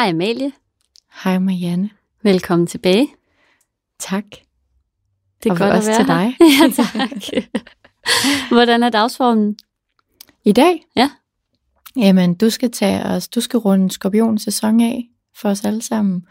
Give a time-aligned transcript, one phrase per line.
[0.00, 0.52] Hej Amalie.
[1.24, 1.90] Hej Marianne.
[2.22, 3.08] Velkommen tilbage.
[3.98, 4.24] Tak.
[5.42, 6.36] Det er Og godt også at være til dig.
[6.60, 7.44] ja, tak.
[8.52, 9.56] Hvordan er dagsformen?
[10.44, 10.84] I dag?
[10.96, 11.10] Ja.
[11.96, 16.26] Jamen, du skal tage os, du skal runde skorpion sæson af for os alle sammen,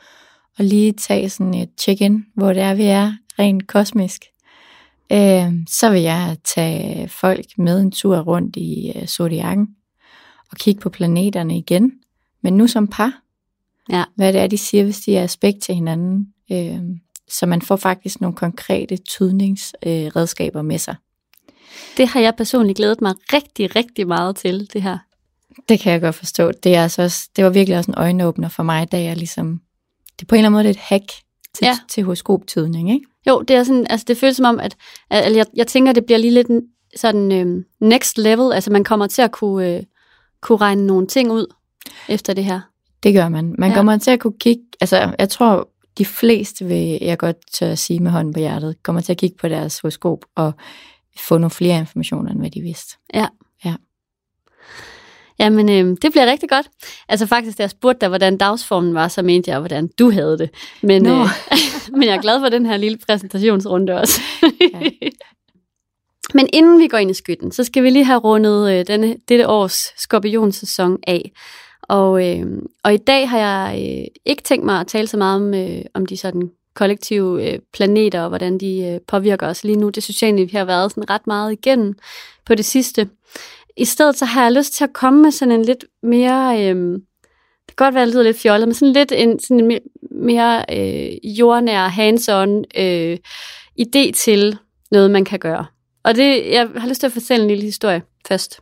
[0.57, 4.25] og lige tage sådan et check-in, hvor det er, vi er rent kosmisk.
[5.11, 9.67] Øh, så vil jeg tage folk med en tur rundt i øh, zodiakken,
[10.51, 11.91] og kigge på planeterne igen,
[12.41, 13.28] men nu som par.
[13.89, 14.03] Ja.
[14.15, 16.27] Hvad det er, de siger, hvis de er aspekt til hinanden.
[16.51, 16.79] Øh,
[17.29, 20.95] så man får faktisk nogle konkrete tydningsredskaber øh, med sig.
[21.97, 24.97] Det har jeg personligt glædet mig rigtig, rigtig meget til, det her.
[25.69, 26.51] Det kan jeg godt forstå.
[26.51, 29.61] Det, er altså også, det var virkelig også en øjenåbner for mig, da jeg ligesom...
[30.19, 31.03] Det er på en eller anden måde er et hack
[31.53, 31.77] til, Ja.
[31.89, 33.05] til horoskoptydning, ikke?
[33.27, 34.75] Jo, det er sådan, altså det føles som om, at,
[35.09, 36.47] at jeg, jeg tænker, det bliver lige lidt
[36.95, 39.83] sådan øhm, next level, altså man kommer til at kunne, øh,
[40.41, 41.53] kunne regne nogle ting ud
[42.09, 42.61] efter det her.
[43.03, 43.55] Det gør man.
[43.57, 43.73] Man Ja.
[43.73, 43.75] ja.
[43.75, 44.63] kommer til at kunne kigge...
[44.81, 48.83] Altså, jeg tror, de fleste vil jeg godt tør at sige med hånden på hjertet,
[48.83, 50.53] kommer til at kigge på deres horoskop og
[51.19, 52.95] få nogle flere informationer, end hvad de vidste.
[55.39, 56.69] Jamen, øh, det bliver rigtig godt.
[57.09, 60.37] Altså faktisk, da jeg spurgte dig, hvordan dagsformen var, så mente jeg, hvordan du havde
[60.37, 60.49] det.
[60.81, 61.27] Men, øh,
[61.97, 64.21] men jeg er glad for den her lille præsentationsrunde også.
[64.73, 64.89] Ja.
[66.33, 69.15] Men inden vi går ind i skytten, så skal vi lige have rundet øh, denne,
[69.29, 71.31] dette års skorpionsæson af.
[71.89, 72.45] Og, øh,
[72.83, 75.81] og i dag har jeg øh, ikke tænkt mig at tale så meget om, øh,
[75.93, 79.89] om de sådan kollektive øh, planeter og hvordan de øh, påvirker os lige nu.
[79.89, 81.93] Det synes jeg egentlig, vi har været sådan ret meget igennem
[82.45, 83.09] på det sidste.
[83.77, 86.63] I stedet så har jeg lyst til at komme med sådan en lidt mere...
[86.63, 86.99] Øh,
[87.67, 89.67] det kan godt være, at det lyder lidt fjollet, men sådan lidt en, sådan en
[89.67, 89.79] mere,
[90.11, 93.17] mere øh, jordnær, hands-on øh,
[93.81, 94.57] idé til
[94.91, 95.65] noget, man kan gøre.
[96.03, 98.61] Og det, jeg har lyst til at fortælle en lille historie først.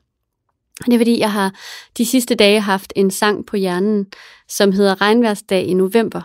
[0.86, 1.54] Det er fordi, jeg har
[1.98, 4.06] de sidste dage haft en sang på hjernen,
[4.50, 6.22] som hedder Regnværsdag i november.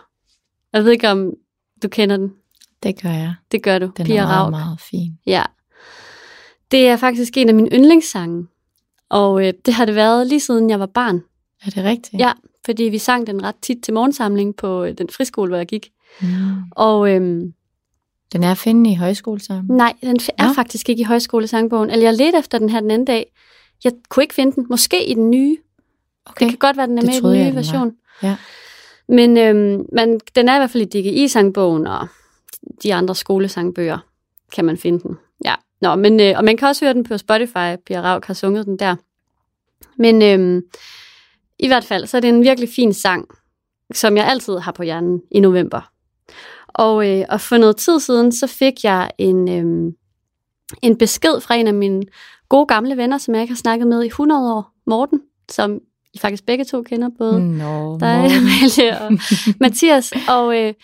[0.72, 1.32] Jeg ved ikke, om
[1.82, 2.32] du kender den.
[2.82, 3.34] Det gør jeg.
[3.52, 4.50] Det gør du, Den Pia er meget, Rauk.
[4.50, 5.18] meget fin.
[5.26, 5.42] Ja.
[6.70, 8.46] Det er faktisk en af mine yndlingssange.
[9.08, 11.22] Og øh, det har det været lige siden jeg var barn.
[11.66, 12.20] Er det rigtigt?
[12.20, 12.32] Ja,
[12.64, 15.88] fordi vi sang den ret tit til morgensamling på øh, den friskole, hvor jeg gik.
[16.20, 16.28] Mm.
[16.70, 17.52] Og øhm,
[18.32, 19.76] Den er at finde i højskolesammen.
[19.76, 20.52] nej, den er Nå.
[20.54, 21.90] faktisk ikke i højskolesangbogen.
[21.90, 23.32] Eller jeg ledte efter den her den anden dag.
[23.84, 24.66] Jeg kunne ikke finde den.
[24.70, 25.56] Måske i den nye.
[26.26, 26.44] Okay.
[26.44, 27.96] Det kan godt være, den er Det med i den nye jeg, version.
[28.22, 28.36] Ja.
[29.08, 32.06] Men, øhm, men den er i hvert fald i DGI-sangbogen, og
[32.82, 33.98] de andre skolesangbøger
[34.52, 35.16] kan man finde den.
[35.44, 35.54] Ja.
[35.80, 37.76] Nå, men, øh, og man kan også høre den på Spotify.
[37.86, 38.96] Pia Rauk har sunget den der.
[39.98, 40.62] Men øhm,
[41.58, 43.28] i hvert fald, så er det en virkelig fin sang,
[43.94, 45.92] som jeg altid har på hjernen i november.
[46.68, 49.94] Og, øh, og for noget tid siden, så fik jeg en, øhm,
[50.82, 52.02] en besked fra en af mine
[52.52, 55.20] gode gamle venner, som jeg ikke har snakket med i 100 år, Morten,
[55.50, 55.80] som
[56.14, 58.08] I faktisk begge to kender, både Nå, dig.
[58.08, 59.12] Amalie og
[59.60, 60.12] Mathias.
[60.28, 60.74] Og, øh,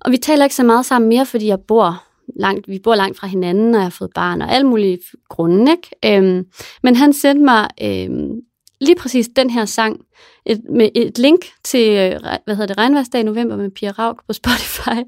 [0.00, 2.04] og vi taler ikke så meget sammen mere, fordi jeg bor
[2.40, 4.98] langt, vi bor langt fra hinanden, og jeg har fået barn og alle mulige
[5.28, 5.72] grunde.
[5.72, 6.18] Ikke?
[6.18, 6.46] Øhm,
[6.82, 8.40] men han sendte mig øhm,
[8.80, 10.00] lige præcis den her sang
[10.46, 14.26] et, med et link til øh, hvad hedder det, Regnværsdag i november med Pia Rauk
[14.26, 14.98] på Spotify.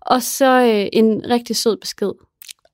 [0.00, 2.12] Og så øh, en rigtig sød besked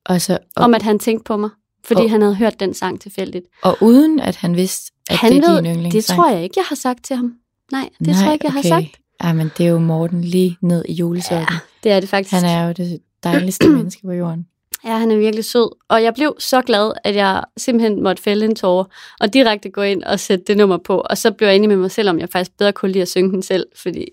[0.05, 1.49] Og, så, og, om, at han tænkte på mig,
[1.85, 3.45] fordi Og- han havde hørt den sang tilfældigt.
[3.63, 6.17] og uden at han vidste, at han det er ved, din det yndlingssang.
[6.19, 7.33] tror jeg ikke, jeg har sagt til ham.
[7.71, 8.85] Nej, det Nej, tror jeg ikke, jeg har sagt.
[9.19, 11.47] Ej, men det er jo Morten lige ned i julesokken.
[11.51, 12.33] Ja, det er det faktisk.
[12.33, 14.45] Han er jo det dejligste menneske på jorden.
[14.85, 15.69] Ja, han er virkelig sød.
[15.89, 18.85] Og jeg blev så glad, at jeg simpelthen måtte fælde en tårer
[19.19, 21.03] og direkte gå ind og sætte det nummer på.
[21.09, 23.07] Og så blev jeg enig med mig selv, om jeg faktisk bedre kunne lide at
[23.09, 24.05] synge den selv, fordi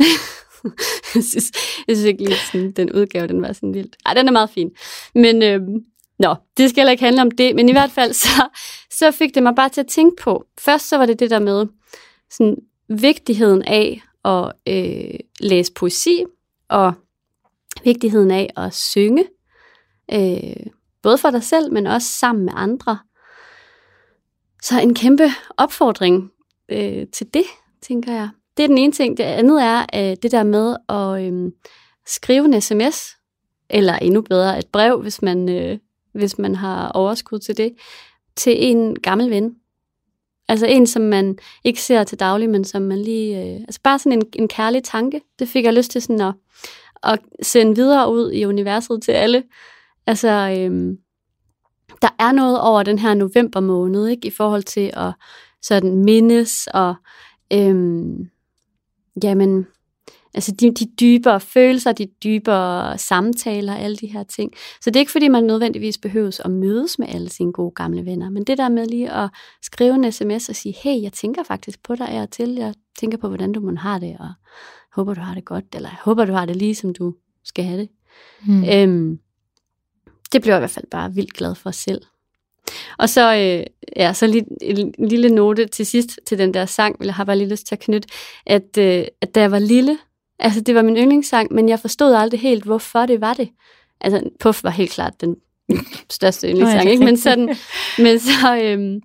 [1.14, 1.52] jeg, synes,
[1.88, 3.96] jeg synes ikke lige, sådan, den udgave, den var sådan vildt.
[4.06, 4.70] Ej, den er meget fin.
[5.14, 5.66] Men øhm,
[6.20, 7.54] nå, det skal heller ikke handle om det.
[7.54, 8.48] Men i hvert fald, så,
[8.90, 10.44] så fik det mig bare til at tænke på.
[10.58, 11.66] Først så var det det der med
[12.30, 12.56] sådan,
[12.88, 16.24] vigtigheden af at øh, læse poesi,
[16.68, 16.92] og
[17.84, 19.24] vigtigheden af at synge,
[20.12, 20.66] øh,
[21.02, 22.98] både for dig selv, men også sammen med andre.
[24.62, 25.24] Så en kæmpe
[25.56, 26.30] opfordring
[26.68, 27.44] øh, til det,
[27.82, 28.28] tænker jeg.
[28.56, 29.16] Det er den ene ting.
[29.16, 31.52] Det andet er øh, det der med at øh,
[32.06, 33.16] skrive en sms,
[33.70, 35.78] eller endnu bedre et brev, hvis man, øh,
[36.12, 37.74] hvis man har overskud til det,
[38.36, 39.56] til en gammel ven.
[40.48, 43.38] Altså en, som man ikke ser til daglig, men som man lige...
[43.38, 45.20] Øh, altså bare sådan en, en kærlig tanke.
[45.38, 46.34] Det fik jeg lyst til sådan at,
[47.02, 49.42] at sende videre ud i universet til alle.
[50.06, 50.96] Altså, øh,
[52.02, 54.26] der er noget over den her november måned, ikke?
[54.26, 55.12] I forhold til at
[55.62, 56.94] sådan mindes og...
[57.52, 58.10] Øh,
[59.24, 59.66] jamen,
[60.34, 64.52] Altså de, de dybere følelser, de dybere samtaler, alle de her ting.
[64.80, 68.04] Så det er ikke fordi, man nødvendigvis behøves at mødes med alle sine gode gamle
[68.04, 69.30] venner, men det der med lige at
[69.62, 72.74] skrive en sms og sige, hey, jeg tænker faktisk på dig af og til, jeg
[72.98, 74.32] tænker på, hvordan du må have det, og
[74.92, 77.64] håber, du har det godt, eller jeg håber, du har det lige, som du skal
[77.64, 77.88] have det.
[78.44, 78.64] Hmm.
[78.64, 79.18] Øhm,
[80.32, 82.02] det bliver jeg i hvert fald bare vildt glad for selv.
[82.98, 83.66] Og så, øh,
[83.96, 87.26] ja, så lige, en lille note til sidst til den der sang, vil jeg have
[87.26, 88.08] bare lige lyst til at knytte,
[88.46, 89.98] at, øh, at da jeg var lille,
[90.40, 93.48] Altså, det var min yndlingssang, men jeg forstod aldrig helt, hvorfor det var det.
[94.00, 95.36] Altså, Puff var helt klart den
[96.10, 97.04] største yndlingssang, ikke?
[97.04, 97.56] Men, sådan,
[97.98, 99.00] men, så, øhm,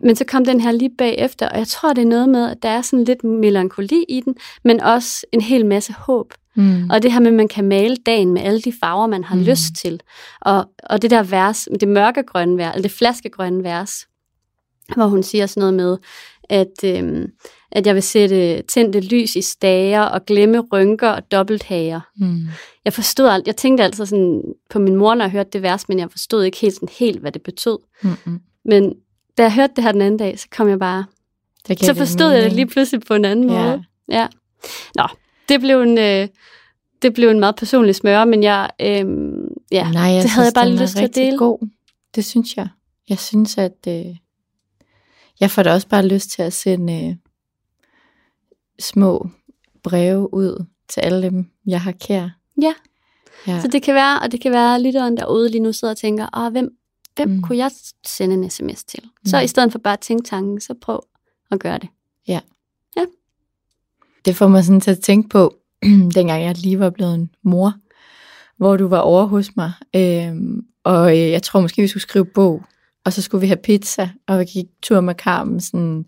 [0.00, 2.62] men så kom den her lige bagefter, og jeg tror, det er noget med, at
[2.62, 4.34] der er sådan lidt melankoli i den,
[4.64, 6.34] men også en hel masse håb.
[6.54, 6.90] Mm.
[6.90, 9.36] Og det her med, at man kan male dagen med alle de farver, man har
[9.36, 9.42] mm.
[9.42, 10.00] lyst til.
[10.40, 14.06] Og, og det der vers, det mørkegrønne vers, eller det flaskegrønne vers,
[14.94, 15.98] hvor hun siger sådan noget med,
[16.48, 17.26] at, øhm,
[17.72, 22.00] at jeg vil sætte tændte lys i stager og glemme rynker og dobbelthager.
[22.16, 22.46] Mm.
[22.84, 23.46] Jeg forstod alt.
[23.46, 26.44] Jeg tænkte altså sådan på min mor, når jeg hørte det vers, men jeg forstod
[26.44, 27.78] ikke helt, sådan, helt hvad det betød.
[28.02, 28.40] Mm-hmm.
[28.64, 28.94] Men
[29.38, 31.04] da jeg hørte det her den anden dag, så kom jeg bare...
[31.76, 33.64] Så forstod jeg det lige pludselig på en anden ja.
[33.64, 33.84] måde.
[34.08, 34.26] Ja.
[34.94, 35.06] Nå,
[35.48, 35.98] det blev en...
[35.98, 36.28] Øh,
[37.02, 39.04] det blev en meget personlig smør, men jeg, øh,
[39.72, 41.38] ja, Nej, jeg det havde jeg bare lyst til at dele.
[41.38, 41.68] God.
[42.14, 42.68] Det synes jeg.
[43.08, 44.16] Jeg synes, at øh,
[45.40, 47.16] jeg får da også bare lyst til at sende øh,
[48.82, 49.28] små
[49.82, 52.28] breve ud til alle dem, jeg har kær.
[52.62, 52.74] Ja.
[53.46, 53.60] ja.
[53.60, 55.98] Så det kan være, og det kan være, at lytteren derude lige nu sidder og
[55.98, 56.76] tænker, Åh, hvem,
[57.16, 57.42] hvem mm.
[57.42, 57.70] kunne jeg
[58.06, 59.02] sende en sms til?
[59.26, 59.44] Så mm.
[59.44, 61.06] i stedet for bare at tænke tanken, så prøv
[61.50, 61.88] at gøre det.
[62.28, 62.40] Ja.
[62.96, 63.04] Ja.
[64.24, 65.54] Det får mig sådan til at tænke på,
[66.14, 67.74] dengang jeg lige var blevet en mor,
[68.56, 72.24] hvor du var over hos mig, øhm, og øh, jeg tror måske, vi skulle skrive
[72.24, 72.62] bog,
[73.04, 76.04] og så skulle vi have pizza, og vi gik tur med Carmen sådan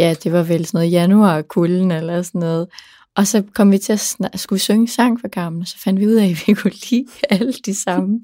[0.00, 2.68] ja, det var vel sådan noget januar kulden eller sådan noget.
[3.16, 6.06] Og så kom vi til at snak, skulle synge sang for og så fandt vi
[6.06, 8.20] ud af, at vi kunne lide alle de samme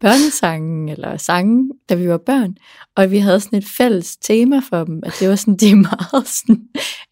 [0.00, 2.56] børnesange eller sange, da vi var børn.
[2.96, 6.28] Og vi havde sådan et fælles tema for dem, at det var sådan, de meget
[6.28, 6.62] sådan,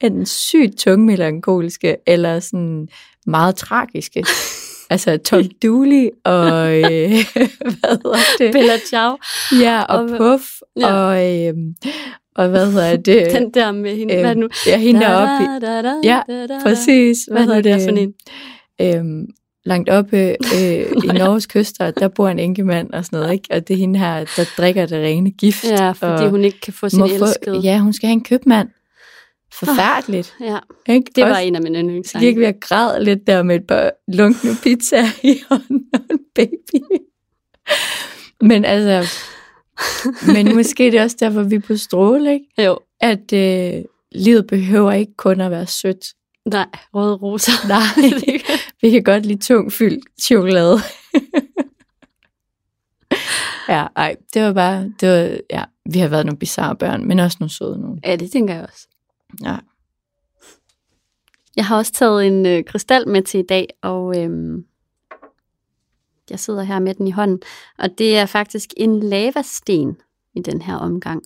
[0.01, 2.89] enten sygt tungmelankoliske, eller sådan
[3.27, 4.25] meget tragiske.
[4.91, 7.11] Altså Tom Dooley og, øh,
[7.81, 8.53] hvad hedder det?
[8.53, 9.17] Bella Ciao.
[9.61, 10.45] Ja, og, og Puff,
[10.77, 10.93] ja.
[10.93, 11.55] og, øh,
[12.35, 13.33] og hvad hedder det?
[13.33, 14.49] Den der med hende, øh, hvad nu?
[14.67, 15.67] Ja, hende deroppe.
[15.67, 16.23] Da, da, da, ja,
[16.63, 17.19] præcis.
[17.25, 18.15] Hvad, hvad hedder det for en?
[18.81, 19.27] Øhm,
[19.65, 20.17] langt oppe
[20.57, 23.49] øh, i Norges kyster, der bor en enkemand og sådan noget, ikke?
[23.51, 25.65] Og det er hende her, der drikker det rene gift.
[25.65, 27.59] Ja, fordi hun ikke kan få sin elskede.
[27.59, 28.69] Ja, hun skal have en købmand.
[29.53, 30.35] Forfærdeligt.
[30.41, 30.59] Oh, ja,
[30.95, 31.11] ikke?
[31.15, 32.27] det var Også, en af mine yndlingssange.
[32.27, 36.19] Virkelig ved at græde lidt der med et par lunkne pizza i hånden og en
[36.35, 36.85] baby.
[38.41, 39.21] Men altså,
[40.35, 42.47] men måske det er også derfor, vi er på stråle, ikke?
[42.59, 42.79] Jo.
[43.01, 46.07] At øh, livet behøver ikke kun at være sødt.
[46.47, 47.53] Nej, røde roser.
[47.69, 48.21] Nej,
[48.83, 50.79] vi kan godt lide tung fyldt chokolade.
[53.69, 57.19] ja, ej, det var bare, det var, ja, vi har været nogle bizarre børn, men
[57.19, 58.01] også nogle søde nogle.
[58.05, 58.89] Ja, det tænker jeg også.
[59.45, 59.57] Ja.
[61.57, 64.65] Jeg har også taget en øh, krystal med til i dag, og øhm,
[66.31, 67.41] jeg sidder her med den i hånden,
[67.79, 69.97] og det er faktisk en lavasten
[70.37, 71.23] i den her omgang.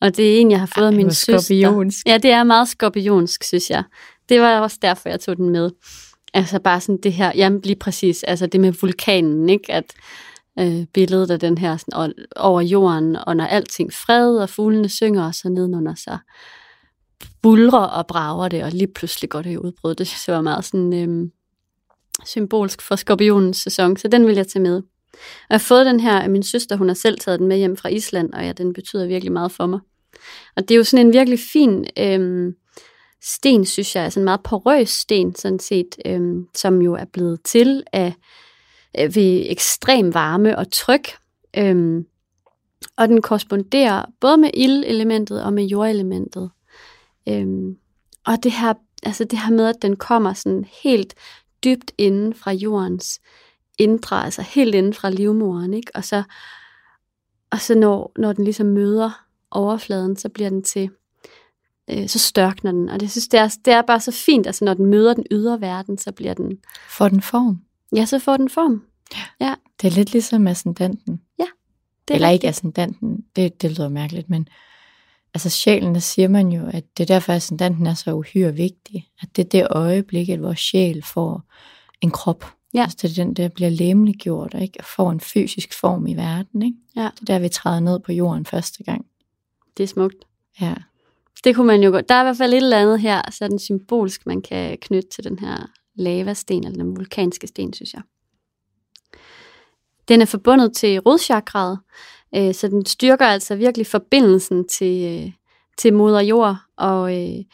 [0.00, 1.38] Og det er en, jeg har fået Ej, af min søster.
[1.38, 2.06] Skorpionsk.
[2.06, 3.84] Ja, det er meget skorpionsk, synes jeg.
[4.28, 5.70] Det var også derfor, jeg tog den med.
[6.34, 9.72] Altså bare sådan det her, jamen lige præcis, altså det med vulkanen, ikke?
[9.72, 9.84] At
[10.58, 15.26] øh, billedet af den her sådan, over jorden, og når alting fred, og fuglene synger,
[15.26, 16.18] og så nedenunder så
[17.42, 19.94] bulrer og brager det, og lige pludselig går det i udbrud.
[19.94, 21.30] Det synes jeg var meget sådan, øh,
[22.24, 24.76] symbolsk for skorpionens sæson, så den vil jeg tage med.
[24.76, 27.56] Og jeg har fået den her af min søster, hun har selv taget den med
[27.56, 29.80] hjem fra Island, og ja, den betyder virkelig meget for mig.
[30.56, 32.54] Og det er jo sådan en virkelig fin øhm,
[33.22, 37.42] sten, synes jeg, altså en meget porøs sten, sådan set, øhm, som jo er blevet
[37.42, 38.14] til af
[38.98, 41.08] øh, ved ekstrem varme og tryk.
[41.56, 42.06] Øhm,
[42.96, 46.50] og den korresponderer både med ildelementet og med jordelementet.
[47.28, 47.76] Øhm,
[48.26, 51.14] og det her, altså det her med, at den kommer sådan helt
[51.64, 53.20] dybt inden fra jordens
[53.78, 55.90] indre, altså helt inden fra livmoren, ikke?
[55.94, 56.22] Og så,
[57.50, 60.90] og så når, når den ligesom møder overfladen, så bliver den til,
[61.90, 62.88] øh, så størkner den.
[62.88, 65.26] Og det synes det er, det er bare så fint, altså når den møder den
[65.30, 66.58] ydre verden, så bliver den...
[66.88, 67.60] Får den form?
[67.96, 68.82] Ja, så får den form.
[69.14, 69.46] Ja.
[69.46, 69.54] ja.
[69.82, 71.20] Det er lidt ligesom ascendanten.
[71.38, 71.46] Ja.
[72.08, 72.42] Det Eller rigtigt.
[72.42, 74.48] ikke ascendanten, det, det lyder mærkeligt, men
[75.34, 78.54] altså sjælen, der siger man jo, at det er derfor, at ascendanten er så uhyre
[78.54, 79.08] vigtig.
[79.22, 81.42] At det er det øjeblik, at vores sjæl får
[82.00, 82.44] en krop.
[82.74, 82.82] Ja.
[82.82, 86.62] Altså det er den, der bliver lemliggjort, og ikke får en fysisk form i verden.
[86.62, 86.76] Ikke?
[86.96, 87.10] Ja.
[87.20, 89.06] Det er der, vi træder ned på jorden første gang.
[89.76, 90.24] Det er smukt.
[90.60, 90.74] Ja.
[91.44, 92.08] Det kunne man jo godt.
[92.08, 95.24] Der er i hvert fald et eller andet her, sådan symbolsk, man kan knytte til
[95.24, 98.02] den her lavasten, eller den vulkanske sten, synes jeg.
[100.08, 101.78] Den er forbundet til rodchakraet,
[102.36, 105.32] øh, så den styrker altså virkelig forbindelsen til, øh,
[105.78, 107.44] til moder jord, og øh,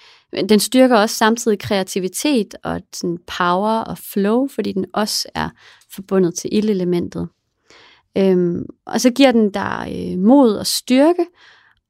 [0.49, 5.49] den styrker også samtidig kreativitet og sådan power og flow, fordi den også er
[5.95, 7.29] forbundet til ildelementet.
[8.19, 11.27] Øhm, og så giver den dig øh, mod og styrke,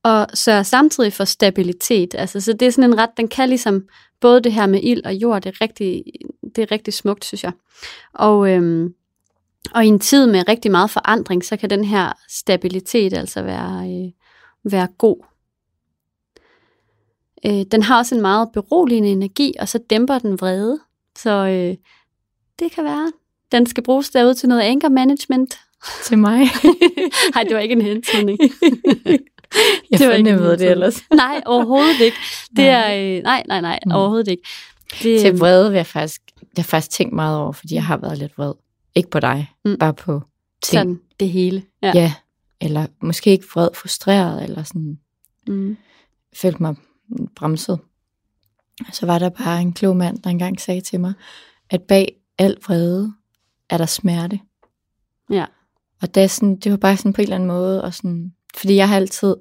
[0.03, 2.15] og sørger samtidig for stabilitet.
[2.15, 3.83] Altså, så det er sådan en ret, den kan ligesom
[4.21, 6.05] både det her med ild og jord, det er rigtig,
[6.57, 7.53] det er rigtig smukt, synes jeg.
[8.15, 8.95] Og, øhm,
[9.75, 13.91] og i en tid med rigtig meget forandring, så kan den her stabilitet altså være,
[13.91, 14.13] øh,
[14.73, 15.17] være god.
[17.47, 20.81] Øh, den har også en meget beroligende energi, og så dæmper den vrede.
[21.19, 21.77] Så øh,
[22.59, 23.13] det kan være,
[23.53, 25.59] den skal bruges derude til noget anger management.
[26.05, 26.39] Til mig.
[27.35, 28.39] Nej, det var ikke en hentydning.
[29.91, 31.03] Jeg Det var ikke det ellers.
[31.15, 32.17] nej, overhovedet ikke.
[32.57, 33.93] Det er, øh, nej, nej, nej, Mm.
[33.93, 34.43] overhovedet ikke.
[35.03, 37.85] Det, Til vrede vil jeg faktisk, det har jeg faktisk tænkt meget over, fordi jeg
[37.85, 38.53] har været lidt vred.
[38.95, 39.77] Ikke på dig, Mm.
[39.79, 40.23] bare på
[40.63, 40.79] ting.
[40.81, 41.63] sådan det hele.
[41.83, 41.93] Ja.
[41.95, 42.01] Ja.
[42.01, 42.15] ja.
[42.61, 44.99] Eller måske ikke vred, frustreret, eller sådan
[45.49, 45.77] Mm.
[46.37, 46.75] følte mig
[47.37, 47.81] bremset.
[48.93, 51.13] Så var der bare en klog mand, der engang sagde til mig,
[51.71, 53.13] at bag al vrede
[53.71, 54.41] er der smerte.
[55.31, 55.45] Ja.
[56.03, 58.35] Og det, er sådan, det var bare sådan på en eller anden måde, og sådan,
[58.57, 59.37] fordi jeg har altid,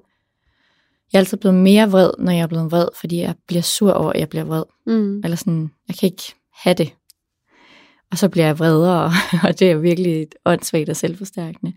[1.13, 3.91] jeg er altid blevet mere vred, når jeg er blevet vred, fordi jeg bliver sur
[3.91, 4.63] over, at jeg bliver vred.
[4.85, 5.19] Mm.
[5.23, 6.93] Eller sådan, jeg kan ikke have det.
[8.11, 9.11] Og så bliver jeg vredere,
[9.47, 11.73] og det er virkelig åndssvagt og selvforstærkende.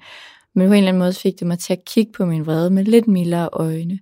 [0.54, 2.70] Men på en eller anden måde fik det mig til at kigge på min vrede
[2.70, 3.98] med lidt mildere øjne.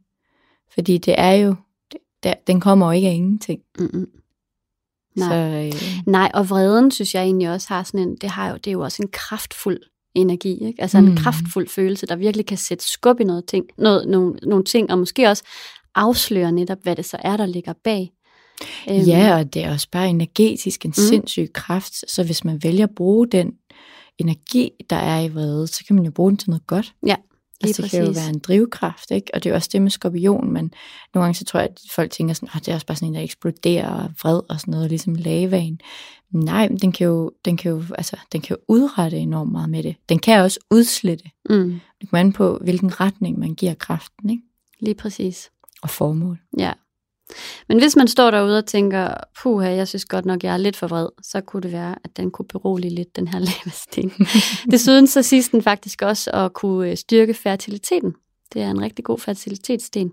[0.75, 1.55] Fordi det er jo,
[1.93, 3.61] det, der, den kommer jo ikke af ingenting.
[3.79, 4.09] Mm-mm.
[5.17, 5.29] Nej.
[5.29, 8.57] Så, øh, Nej, og vreden synes jeg egentlig også har sådan en, det, har jo,
[8.57, 9.81] det er jo også en kraftfuld
[10.15, 10.83] energi, ikke?
[10.83, 11.17] altså en Mm.
[11.17, 14.99] kraftfuld følelse, der virkelig kan sætte skub i noget ting, noget, nogle, nogle ting, og
[14.99, 15.43] måske også
[15.95, 18.11] afsløre netop, hvad det så er, der ligger bag.
[18.91, 21.03] Øhm, ja, og det er også bare energetisk en mm.
[21.09, 22.11] sindssyg kraft.
[22.11, 23.53] Så hvis man vælger at bruge den
[24.19, 26.95] energi, der er i vrede, så kan man jo bruge den til noget godt.
[27.07, 27.17] Ja,
[27.65, 29.27] Altså, det kan jo være en drivkraft, ikke?
[29.35, 30.73] Og det er jo også det med skorpion, men
[31.15, 33.09] nogle gange så tror jeg, at folk tænker sådan, at det er også bare sådan
[33.09, 35.81] en, der eksploderer og vred og sådan noget, ligesom lavaen.
[36.31, 39.71] Nej, men den kan jo, den kan jo, altså, den kan jo udrette enormt meget
[39.71, 39.97] med det.
[40.09, 41.25] Den kan også udslette.
[41.51, 44.43] Mm, Det kommer an på, hvilken retning man giver kraften, ikke?
[44.81, 45.51] lige præcis.
[45.83, 46.39] Og formål.
[46.59, 46.73] Ja.
[47.69, 50.77] Men hvis man står derude og tænker, puha, jeg synes godt nok, jeg er lidt
[50.77, 54.13] for vred, så kunne det være, at den kunne berolige lidt, den her lavasten.
[54.73, 58.15] Desuden så siges den faktisk også at kunne øh, styrke fertiliteten.
[58.53, 60.13] Det er en rigtig god fertilitetssten.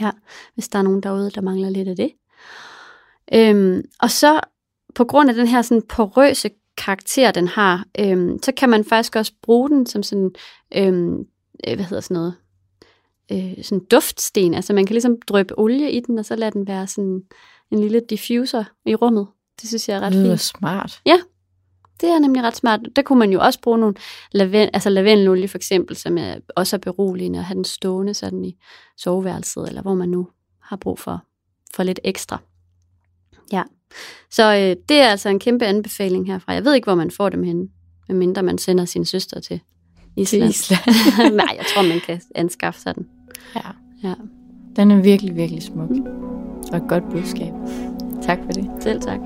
[0.00, 0.10] Ja,
[0.54, 2.12] hvis der er nogen derude, der mangler lidt af det.
[3.34, 4.40] Øhm, og så
[4.94, 9.16] på grund af den her sådan porøse karakter, den har, øhm, så kan man faktisk
[9.16, 10.30] også bruge den som sådan,
[10.76, 11.18] øhm,
[11.68, 12.34] øh, hvad hedder sådan noget,
[13.32, 14.54] øh, sådan duftsten.
[14.54, 17.22] Altså man kan ligesom drøbe olie i den, og så lade den være sådan
[17.70, 19.26] en lille diffuser i rummet.
[19.60, 20.40] Det synes jeg er ret Det lyder fint.
[20.40, 21.00] smart.
[22.00, 22.80] Det er nemlig ret smart.
[22.96, 23.94] Der kunne man jo også bruge nogle
[24.32, 28.44] laven, altså lavendelolie for eksempel, som er også er beroligende, og have den stående sådan
[28.44, 28.56] i
[28.96, 30.28] soveværelset, eller hvor man nu
[30.62, 31.22] har brug for,
[31.74, 32.38] for lidt ekstra.
[33.52, 33.62] Ja,
[34.30, 36.52] så øh, det er altså en kæmpe anbefaling herfra.
[36.52, 37.68] Jeg ved ikke, hvor man får dem henne,
[38.08, 39.60] medmindre man sender sin søster til
[40.16, 40.50] Til Island.
[40.50, 41.34] Island.
[41.36, 43.06] Nej, jeg tror, man kan anskaffe sig den.
[43.56, 43.60] Ja.
[44.02, 44.14] Ja,
[44.76, 45.90] Den er virkelig, virkelig smuk.
[46.72, 47.52] Og et godt budskab.
[48.22, 48.70] Tak for det.
[48.80, 49.20] selv tak.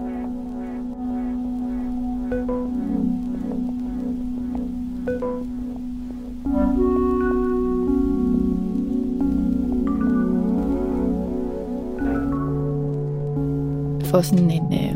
[14.04, 14.72] Får sådan en...
[14.72, 14.94] Øh,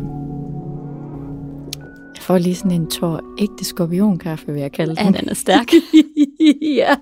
[2.14, 5.14] jeg får lige sådan en tår ægte skorpionkaffe, vil jeg kalde Ja, den.
[5.14, 5.66] den er stærk.
[6.80, 6.96] ja,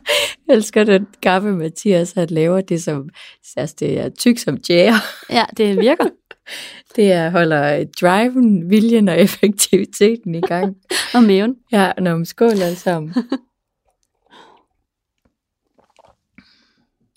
[0.48, 2.60] jeg elsker den kaffe, Mathias han laver.
[2.60, 3.08] Det, som,
[3.56, 4.94] altså, det er tyk som jæger.
[5.30, 6.08] Ja, det virker.
[6.96, 10.76] Det er, holder driven, viljen og effektiviteten i gang.
[11.14, 11.56] Og maven.
[11.72, 13.14] Ja, når man skål alle sammen.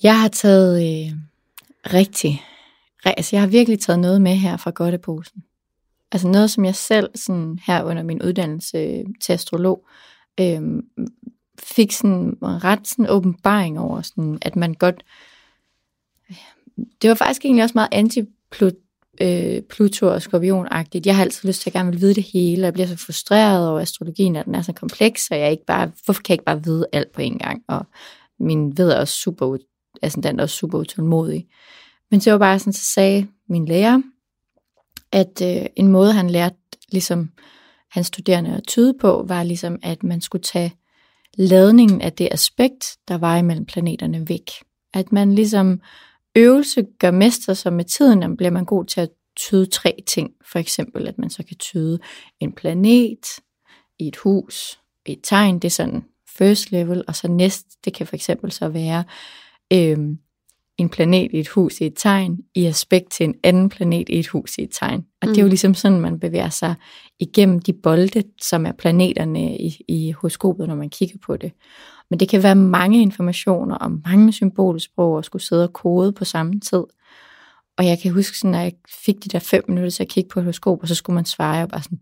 [0.03, 1.13] Jeg har taget øh,
[1.93, 2.43] rigtig,
[3.05, 5.43] altså jeg har virkelig taget noget med her fra Godteposen.
[6.11, 9.87] Altså noget, som jeg selv sådan her under min uddannelse øh, til astrolog,
[10.39, 10.61] øh,
[11.59, 15.03] fik sådan ret sådan åbenbaring over, sådan, at man godt,
[17.01, 18.21] det var faktisk egentlig også meget anti
[19.21, 21.05] øh, Pluto og skorpionagtigt.
[21.05, 22.97] Jeg har altid lyst til at gerne vil vide det hele, og jeg bliver så
[22.97, 26.35] frustreret over astrologien, at den er så kompleks, og jeg ikke bare, hvorfor kan jeg
[26.35, 27.63] ikke bare vide alt på en gang?
[27.67, 27.85] Og
[28.39, 29.57] min ved er også super
[30.01, 31.47] ascendant også super utålmodig.
[32.11, 34.01] Men det var bare sådan, så sagde min lærer,
[35.11, 36.55] at øh, en måde, han lærte
[36.91, 37.29] ligesom
[37.91, 40.73] hans studerende at tyde på, var ligesom, at man skulle tage
[41.37, 44.51] ladningen af det aspekt, der var imellem planeterne væk.
[44.93, 45.81] At man ligesom
[46.35, 50.31] øvelse gør mester, så med tiden bliver man god til at tyde tre ting.
[50.51, 51.99] For eksempel, at man så kan tyde
[52.39, 53.25] en planet
[53.99, 56.03] i et hus, et tegn, det er sådan
[56.37, 59.03] first level, og så næst, det kan for eksempel så være
[59.73, 59.97] øh,
[60.77, 64.19] en planet i et hus i et tegn, i aspekt til en anden planet i
[64.19, 65.05] et hus i et tegn.
[65.21, 65.33] Og mm.
[65.33, 65.49] det er jo mm.
[65.49, 66.75] ligesom sådan, man bevæger sig
[67.19, 71.51] igennem de bolde, som er planeterne i, i horoskopet, når man kigger på det.
[72.09, 76.25] Men det kan være mange informationer og mange symbolsprog og skulle sidde og kode på
[76.25, 76.83] samme tid.
[77.77, 78.73] Og jeg kan huske, sådan, at jeg
[79.05, 81.25] fik de der fem minutter til at kigge på et horoskop, og så skulle man
[81.25, 81.99] svare, og bare sådan,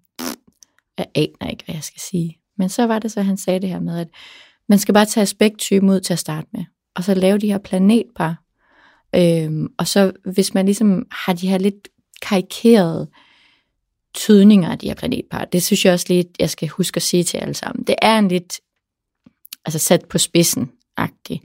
[0.97, 2.37] jeg aner ikke, hvad jeg skal sige.
[2.57, 4.07] Men så var det så, at han sagde det her med, at
[4.69, 6.65] man skal bare tage aspekttypen ud til at starte med,
[6.95, 8.44] og så lave de her planetpar.
[9.15, 11.87] Øhm, og så hvis man ligesom har de her lidt
[12.21, 13.07] karikerede
[14.13, 17.23] tydninger af de her planetpar, det synes jeg også lidt, jeg skal huske at sige
[17.23, 17.83] til alle sammen.
[17.87, 18.59] Det er en lidt
[19.65, 21.41] altså sat på spidsen agtig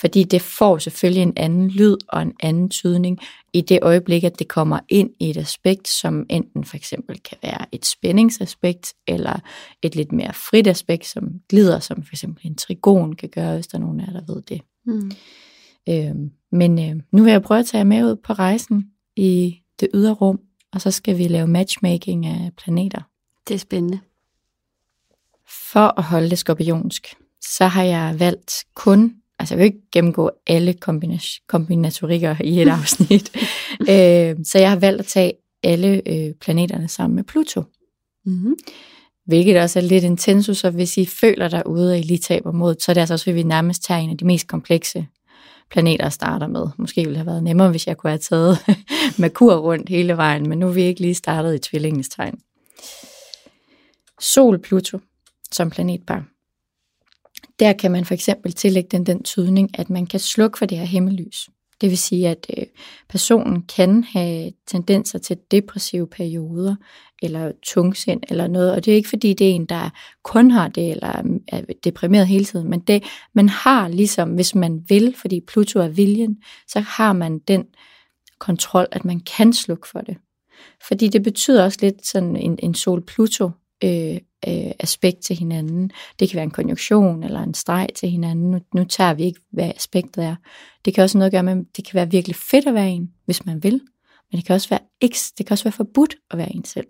[0.00, 3.18] fordi det får selvfølgelig en anden lyd og en anden tydning
[3.52, 7.38] i det øjeblik, at det kommer ind i et aspekt, som enten for eksempel kan
[7.42, 9.40] være et spændingsaspekt, eller
[9.82, 13.66] et lidt mere frit aspekt, som glider, som for eksempel en trigon kan gøre, hvis
[13.66, 14.60] der er nogen af jer, der ved det.
[14.86, 15.10] Mm.
[15.88, 19.60] Øhm, men øh, nu vil jeg prøve at tage jer med ud på rejsen i
[19.80, 20.40] det ydre rum,
[20.72, 23.00] og så skal vi lave matchmaking af planeter.
[23.48, 24.00] Det er spændende.
[25.72, 30.30] For at holde det skorpionsk, så har jeg valgt kun, altså jeg vil ikke gennemgå
[30.46, 30.74] alle
[31.46, 33.36] kombinatorikker i et afsnit,
[33.80, 37.62] øh, så jeg har valgt at tage alle øh, planeterne sammen med Pluto.
[38.24, 38.56] Mm-hmm.
[39.26, 42.74] Hvilket også er lidt intensus, så hvis I føler derude, at I lige taber mod,
[42.78, 45.06] så er det altså også, at vi nærmest tager en af de mest komplekse
[45.70, 46.66] planeter starter med.
[46.78, 48.58] Måske ville det have været nemmere, hvis jeg kunne have taget
[49.18, 52.38] Merkur rundt hele vejen, men nu er vi ikke lige startet i tvillingens tegn.
[54.20, 54.98] Sol Pluto
[55.52, 56.24] som planetpar
[57.58, 60.78] der kan man for eksempel tillægge den den tydning, at man kan slukke for det
[60.78, 61.50] her himmellys.
[61.80, 62.64] Det vil sige, at øh,
[63.08, 66.76] personen kan have tendenser til depressive perioder,
[67.22, 68.72] eller tungsind, eller noget.
[68.72, 69.90] Og det er ikke fordi, det er en, der
[70.22, 74.54] kun har det, eller mm, er deprimeret hele tiden, men det, man har ligesom, hvis
[74.54, 77.64] man vil, fordi Pluto er viljen, så har man den
[78.38, 80.16] kontrol, at man kan slukke for det.
[80.88, 83.50] Fordi det betyder også lidt sådan en, en sol-Pluto
[83.84, 84.18] øh,
[84.48, 85.90] øh, aspekt til hinanden.
[86.20, 88.50] Det kan være en konjunktion eller en streg til hinanden.
[88.50, 90.36] Nu, nu tager vi ikke, hvad aspektet er.
[90.84, 93.46] Det kan også noget gøre med, det kan være virkelig fedt at være en, hvis
[93.46, 93.80] man vil.
[94.30, 96.86] Men det kan også være, ikke, det kan også være forbudt at være en selv.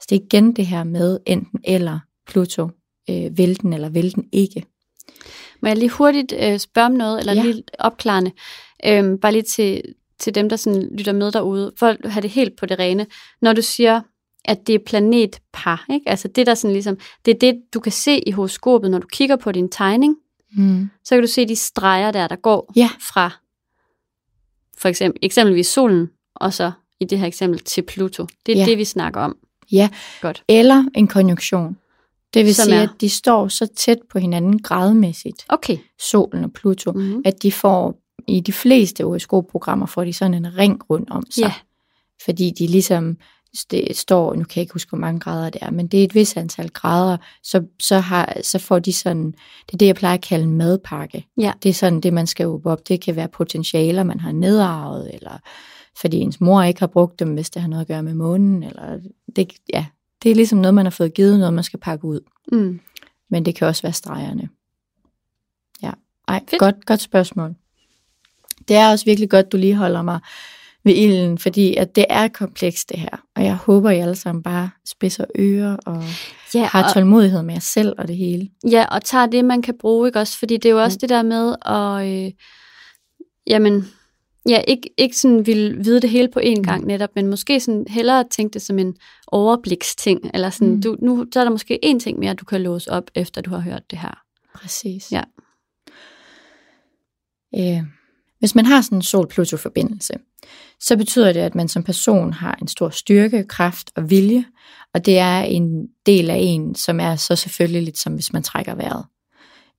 [0.00, 2.68] Så det er igen det her med enten eller Pluto,
[3.10, 4.64] øh, vil den eller vil den ikke.
[5.62, 7.42] Må jeg lige hurtigt øh, spørge om noget, eller ja.
[7.42, 8.30] lige opklarende,
[8.86, 9.82] øh, bare lige til,
[10.18, 13.06] til dem, der sådan lytter med derude, for at have det helt på det rene.
[13.42, 14.00] Når du siger,
[14.44, 15.86] at det er planetpar.
[15.90, 16.08] Ikke?
[16.08, 19.06] Altså det, der sådan ligesom, det er det, du kan se i horoskopet, når du
[19.06, 20.16] kigger på din tegning.
[20.56, 20.90] Mm.
[21.04, 22.90] Så kan du se de streger der, der går ja.
[23.12, 23.30] fra
[24.82, 28.26] for eksempel, eksempelvis solen, og så i det her eksempel til Pluto.
[28.46, 28.66] Det er ja.
[28.66, 29.36] det, vi snakker om.
[29.72, 29.88] Ja,
[30.20, 30.44] Godt.
[30.48, 31.76] eller en konjunktion.
[32.34, 32.82] Det vil Som sige, er...
[32.82, 35.78] at de står så tæt på hinanden gradmæssigt, okay.
[35.98, 37.22] solen og Pluto, mm-hmm.
[37.24, 41.42] at de får, i de fleste horoskopprogrammer, får de sådan en ring rundt om sig.
[41.42, 41.52] Ja.
[42.24, 43.16] Fordi de ligesom
[43.70, 46.04] det står, nu kan jeg ikke huske, hvor mange grader det er, men det er
[46.04, 49.26] et vis antal grader, så, så, har, så får de sådan,
[49.66, 51.26] det er det, jeg plejer at kalde en madpakke.
[51.38, 51.52] Ja.
[51.62, 52.88] Det er sådan det, man skal åbne op.
[52.88, 55.38] Det kan være potentialer, man har nedarvet, eller
[56.00, 58.62] fordi ens mor ikke har brugt dem, hvis det har noget at gøre med månen,
[58.62, 58.98] eller
[59.36, 59.86] det, ja,
[60.22, 62.20] det er ligesom noget, man har fået givet, noget man skal pakke ud.
[62.52, 62.80] Mm.
[63.30, 64.48] Men det kan også være stregerne.
[65.82, 65.90] Ja,
[66.28, 67.54] ej, godt, godt spørgsmål.
[68.68, 70.20] Det er også virkelig godt, du lige holder mig
[70.84, 73.24] ved ilden, fordi at det er komplekst det her.
[73.36, 76.02] Og jeg håber, I alle sammen bare spidser ører og
[76.54, 78.48] ja, har tålmodighed med jer selv og det hele.
[78.70, 80.38] Ja, og tager det, man kan bruge, ikke også?
[80.38, 81.00] Fordi det er jo også mm.
[81.00, 82.32] det der med at, øh,
[83.46, 83.88] jamen,
[84.48, 86.86] ja, ikke, ikke sådan vil vide det hele på én gang mm.
[86.86, 88.94] netop, men måske sådan hellere tænke det som en
[89.26, 90.82] overbliksting, eller sådan, mm.
[90.82, 93.50] du, nu så er der måske én ting mere, du kan låse op, efter du
[93.50, 94.22] har hørt det her.
[94.54, 95.12] Præcis.
[95.12, 95.22] Ja.
[97.58, 97.82] Øh,
[98.38, 100.12] hvis man har sådan en sol-Pluto-forbindelse,
[100.82, 104.44] så betyder det, at man som person har en stor styrke, kraft og vilje,
[104.94, 108.42] og det er en del af en, som er så selvfølgelig lidt som hvis man
[108.42, 109.04] trækker vejret.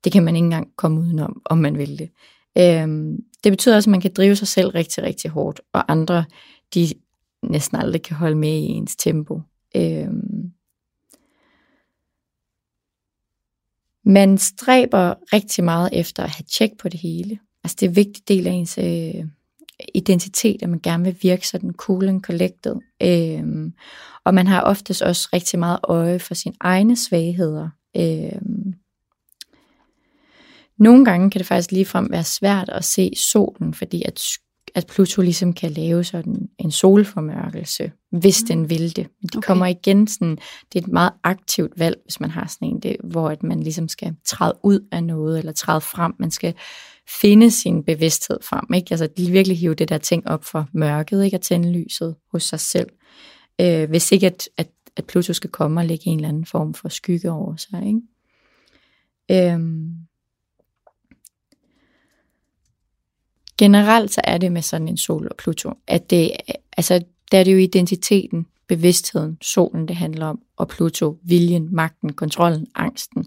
[0.04, 2.10] Det kan man ikke engang komme udenom, om man vil det.
[2.58, 6.26] Øhm, det betyder også, at man kan drive sig selv rigtig, rigtig hårdt, og andre,
[6.74, 6.88] de
[7.44, 9.42] næsten aldrig kan holde med i ens tempo.
[9.76, 10.52] Øhm,
[14.06, 17.40] man stræber rigtig meget efter at have tjek på det hele.
[17.64, 19.26] altså det er en vigtig del af ens øh,
[19.94, 22.76] identitet, at man gerne vil virke sådan cool and collected.
[23.02, 23.74] Øhm,
[24.26, 27.70] og man har oftest også rigtig meget øje for sine egne svagheder.
[27.98, 28.74] Øhm,
[30.80, 34.20] nogle gange kan det faktisk ligefrem være svært at se solen, fordi at,
[34.76, 38.48] at Pluto ligesom kan lave sådan en solformørkelse, hvis mm.
[38.48, 39.08] den vil det.
[39.22, 39.48] Men det okay.
[39.48, 40.38] kommer igen sådan,
[40.74, 43.64] det er et meget aktivt valg, hvis man har sådan en, det, hvor at man
[43.64, 46.14] ligesom skal træde ud af noget, eller træde frem.
[46.20, 46.54] Man skal
[47.22, 48.88] finde sin bevidsthed frem, ikke?
[48.92, 51.36] Altså virkelig hive det der ting op for mørket, ikke?
[51.36, 52.90] At tænde lyset hos sig selv.
[53.62, 56.74] Øh, hvis ikke at, at, at Pluto skal komme og lægge en eller anden form
[56.74, 58.02] for skygge over sig, ikke?
[59.32, 59.94] Øhm,
[63.64, 66.32] generelt så er det med sådan en sol og Pluto, at det,
[66.78, 72.14] altså, der er det jo identiteten, bevidstheden, solen det handler om, og Pluto, viljen, magten,
[72.14, 73.26] kontrollen, angsten.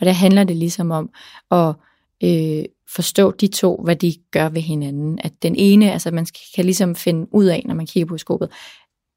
[0.00, 1.10] Og der handler det ligesom om
[1.50, 1.74] at
[2.24, 5.18] øh, forstå de to, hvad de gør ved hinanden.
[5.22, 8.50] At den ene, altså man kan ligesom finde ud af, når man kigger på skobet,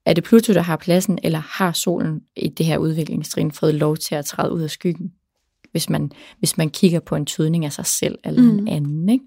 [0.06, 3.96] er det Pluto, der har pladsen, eller har solen i det her udviklingstrin fået lov
[3.96, 5.12] til at træde ud af skyggen,
[5.72, 8.58] hvis man, hvis man kigger på en tydning af sig selv eller mm.
[8.58, 9.08] en anden.
[9.08, 9.24] Ikke?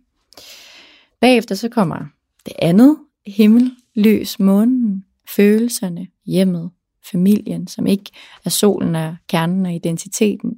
[1.22, 2.06] Bagefter så kommer
[2.46, 2.98] det andet,
[3.28, 6.72] himmel, lys, månen, følelserne, hjemmet,
[7.12, 8.12] familien, som ikke
[8.46, 10.54] er solen og kernen og identiteten.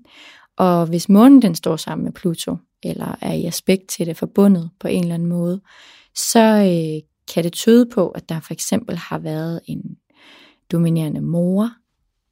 [0.58, 4.70] Og hvis månen den står sammen med Pluto, eller er i aspekt til det forbundet
[4.80, 5.62] på en eller anden måde,
[6.16, 7.02] så øh,
[7.34, 9.98] kan det tyde på, at der for eksempel har været en
[10.72, 11.70] dominerende mor,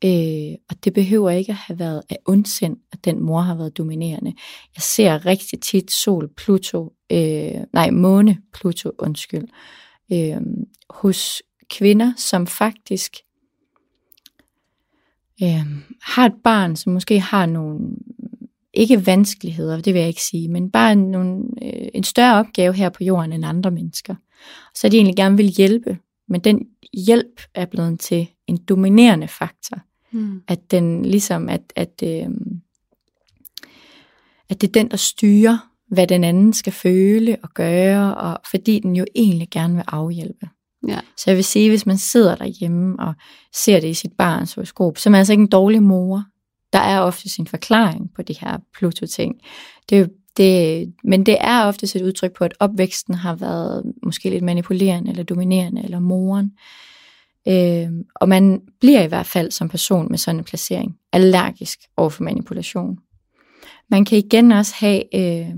[0.04, 3.78] øh, og det behøver ikke at have været af ondsind, at den mor har været
[3.78, 4.34] dominerende.
[4.76, 9.48] Jeg ser rigtig tit sol, Pluto, øh, nej, måne, Pluto, undskyld,
[10.14, 10.42] øh,
[10.90, 13.16] hos kvinder, som faktisk
[15.44, 15.66] øh,
[16.02, 17.80] har et barn, som måske har nogle,
[18.74, 22.90] ikke vanskeligheder, det vil jeg ikke sige, men bare nogle, øh, en større opgave her
[22.90, 24.16] på jorden end andre mennesker.
[24.76, 29.78] Så de egentlig gerne vil hjælpe, men den hjælp er blevet til en dominerende faktor.
[30.12, 30.42] Mm.
[30.48, 32.30] At den ligesom, at, at, øh,
[34.50, 38.80] at det er den, der styrer, hvad den anden skal føle og gøre, og fordi
[38.80, 40.50] den jo egentlig gerne vil afhjælpe.
[40.88, 41.00] Ja.
[41.18, 43.14] Så jeg vil sige, hvis man sidder derhjemme og
[43.54, 46.24] ser det i sit barns horoskop, så er man altså ikke en dårlig mor.
[46.74, 49.36] Der er ofte sin forklaring på de her Pluto-ting.
[49.90, 54.44] Det, det, men det er ofte et udtryk på, at opvæksten har været måske lidt
[54.44, 56.52] manipulerende eller dominerende, eller moren.
[57.48, 62.10] Øh, og man bliver i hvert fald som person med sådan en placering allergisk over
[62.10, 62.98] for manipulation.
[63.90, 65.56] Man kan igen også have øh,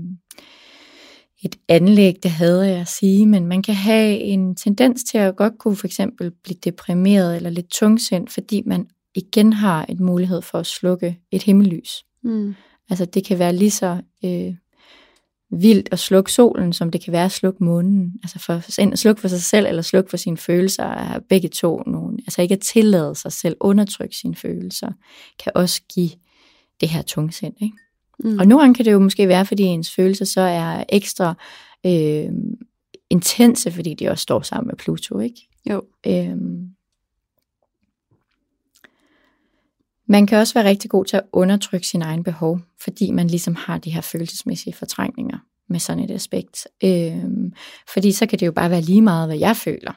[1.42, 5.36] et anlæg, det havde jeg at sige, men man kan have en tendens til at
[5.36, 10.42] godt kunne for eksempel blive deprimeret eller lidt tungsind, fordi man igen har et mulighed
[10.42, 12.04] for at slukke et himmellys.
[12.24, 12.54] Mm.
[12.90, 14.54] Altså det kan være lige så øh,
[15.50, 18.12] vildt at slukke solen, som det kan være at slukke månen.
[18.22, 22.18] Altså for, slukke for sig selv eller slukke for sine følelser er begge to nogle.
[22.26, 24.92] Altså ikke at tillade sig selv undertrykke sine følelser,
[25.44, 26.10] kan også give
[26.80, 27.54] det her tungsind.
[27.62, 27.76] Ikke?
[28.18, 28.38] Mm.
[28.38, 31.34] Og nogle gange kan det jo måske være, fordi ens følelser så er ekstra
[31.86, 32.30] øh,
[33.10, 35.18] intense, fordi de også står sammen med Pluto.
[35.18, 35.48] Ikke?
[35.70, 35.82] Jo.
[36.06, 36.68] Øhm,
[40.08, 43.54] Man kan også være rigtig god til at undertrykke sin egen behov, fordi man ligesom
[43.54, 46.68] har de her følelsesmæssige fortrængninger med sådan et aspekt.
[46.84, 47.52] Øhm,
[47.92, 49.92] fordi så kan det jo bare være lige meget, hvad jeg føler,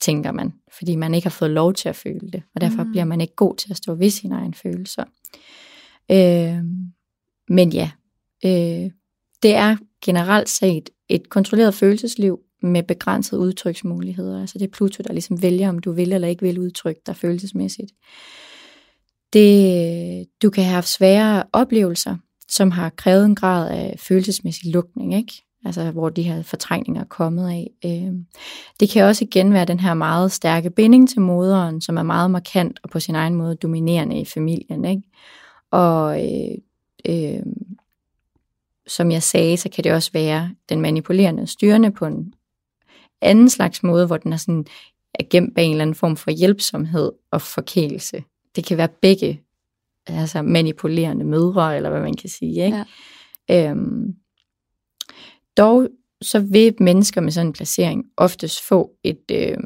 [0.00, 2.90] tænker man, fordi man ikke har fået lov til at føle det, og derfor mm.
[2.90, 5.04] bliver man ikke god til at stå ved sine egne følelser.
[6.10, 6.92] Øhm,
[7.48, 7.90] men ja,
[8.44, 8.90] øh,
[9.42, 14.40] det er generelt set et kontrolleret følelsesliv med begrænsede udtryksmuligheder.
[14.40, 17.16] Altså det er Pluto, der ligesom vælger, om du vil eller ikke vil udtrykke dig
[17.16, 17.92] følelsesmæssigt
[19.32, 22.16] det, øh, du kan have svære oplevelser,
[22.48, 25.42] som har krævet en grad af følelsesmæssig lukning, ikke?
[25.66, 27.70] altså hvor de her fortrængninger er kommet af.
[27.84, 28.12] Øh,
[28.80, 32.30] det kan også igen være den her meget stærke binding til moderen, som er meget
[32.30, 34.84] markant og på sin egen måde dominerende i familien.
[34.84, 35.02] Ikke?
[35.70, 36.58] Og øh,
[37.08, 37.42] øh,
[38.86, 42.34] som jeg sagde, så kan det også være den manipulerende styrende på en
[43.20, 44.66] anden slags måde, hvor den er sådan
[45.14, 48.24] er gemt bag en eller anden form for hjælpsomhed og forkælelse
[48.56, 49.42] det kan være begge
[50.06, 52.64] altså manipulerende mødre, eller hvad man kan sige.
[52.64, 52.84] Ikke?
[53.48, 53.70] Ja.
[53.70, 54.14] Øhm,
[55.56, 55.88] dog
[56.22, 59.56] så vil mennesker med sådan en placering oftest få et øh,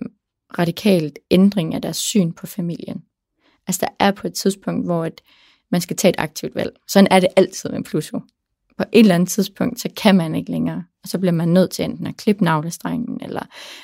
[0.59, 3.03] radikalt ændring af deres syn på familien.
[3.67, 5.21] Altså der er på et tidspunkt, hvor et,
[5.71, 6.77] man skal tage et aktivt valg.
[6.89, 8.21] Sådan er det altid med Pluto.
[8.79, 10.85] På et eller andet tidspunkt, så kan man ikke længere.
[11.03, 13.43] Og så bliver man nødt til enten at klippe navlestrengen, eller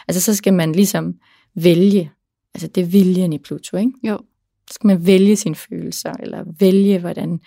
[0.09, 1.14] altså så skal man ligesom
[1.55, 2.12] vælge.
[2.55, 3.92] Altså det er viljen i Pluto, ikke?
[4.03, 4.19] Jo
[4.70, 7.40] skal man vælge sine følelser, eller vælge, hvordan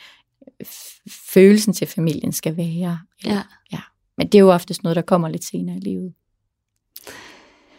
[1.34, 2.99] følelsen til familien skal være.
[3.23, 3.43] Eller, ja.
[3.71, 3.79] ja.
[4.17, 6.13] Men det er jo oftest noget, der kommer lidt senere i livet.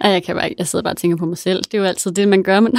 [0.00, 1.64] Ej, jeg, kan bare, jeg sidder bare og tænker på mig selv.
[1.64, 2.72] Det er jo altid det, man gør, men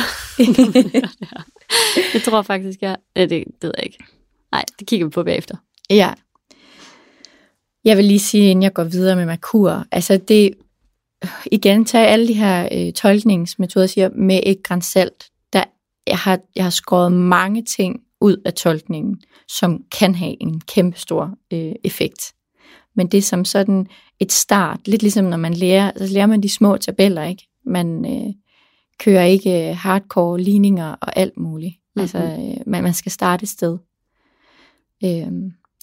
[2.14, 2.98] jeg tror faktisk, jeg...
[3.16, 4.04] Ja, det, det ved jeg ikke.
[4.52, 5.56] Nej, det kigger vi på bagefter.
[5.90, 6.14] Ja.
[7.84, 10.54] Jeg vil lige sige, inden jeg går videre med Merkur, altså det,
[11.52, 15.31] igen, tag alle de her øh, tolkningsmetoder, siger, med et græns salt.
[16.08, 21.00] Jeg, har, jeg har skåret mange ting ud af tolkningen, som kan have en kæmpe
[21.00, 22.34] stor øh, effekt.
[22.96, 23.88] Men det er som sådan
[24.20, 27.48] et start, lidt ligesom når man lærer, så lærer man de små tabeller, ikke?
[27.66, 28.34] Man øh,
[29.00, 31.76] kører ikke øh, hardcore ligninger og alt muligt.
[31.76, 32.02] Mm-hmm.
[32.02, 33.78] Altså, øh, man, man skal starte et sted.
[35.04, 35.28] Øh,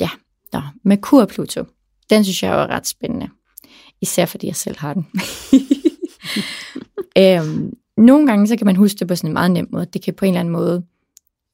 [0.00, 0.10] ja,
[0.52, 1.64] Nå, Merkur og Pluto,
[2.10, 3.28] den synes jeg er ret spændende.
[4.00, 5.06] Især fordi jeg selv har den.
[7.22, 9.86] øhm, nogle gange så kan man huske det på sådan en meget nem måde.
[9.86, 10.84] Det kan på en eller anden måde,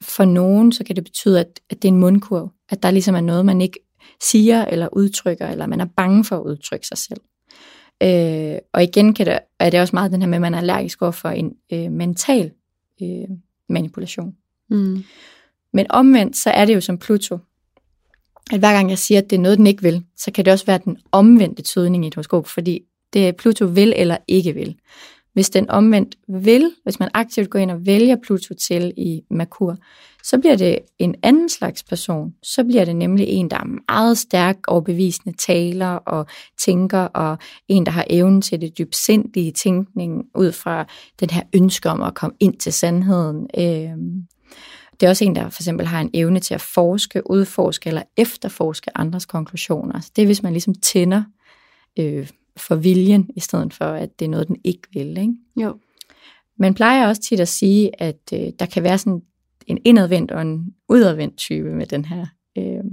[0.03, 2.51] for nogen, så kan det betyde, at, at det er en mundkurv.
[2.71, 3.79] At der ligesom er noget, man ikke
[4.23, 7.21] siger eller udtrykker, eller man er bange for at udtrykke sig selv.
[8.03, 10.59] Øh, og igen kan det, er det også meget den her med, at man er
[10.59, 12.51] allergisk over for en øh, mental
[13.03, 13.29] øh,
[13.69, 14.35] manipulation.
[14.71, 15.05] Mm.
[15.73, 17.39] Men omvendt, så er det jo som Pluto,
[18.53, 20.53] at hver gang jeg siger, at det er noget, den ikke vil, så kan det
[20.53, 22.81] også være den omvendte tydning i et horoskop, fordi
[23.13, 24.77] det er Pluto vil eller ikke vil.
[25.35, 29.77] Hvis den omvendt vil, hvis man aktivt går ind og vælger Pluto til i Merkur,
[30.23, 32.35] så bliver det en anden slags person.
[32.43, 36.27] Så bliver det nemlig en, der er meget stærk overbevisende taler og
[36.59, 40.87] tænker, og en, der har evnen til det dybsindige tænkning ud fra
[41.21, 43.49] den her ønske om at komme ind til sandheden.
[43.59, 44.27] Øhm,
[45.01, 48.03] det er også en, der for eksempel har en evne til at forske, udforske eller
[48.17, 50.01] efterforske andres konklusioner.
[50.01, 51.23] Så det er, hvis man ligesom tænder
[51.99, 55.19] øh, for viljen, i stedet for, at det er noget, den ikke vil.
[55.19, 55.35] Ikke?
[55.57, 55.79] Jo.
[56.59, 59.23] Man plejer også tit at sige, at øh, der kan være sådan
[59.67, 62.27] en indadvendt og en udadvendt type med den her.
[62.59, 62.85] Øh,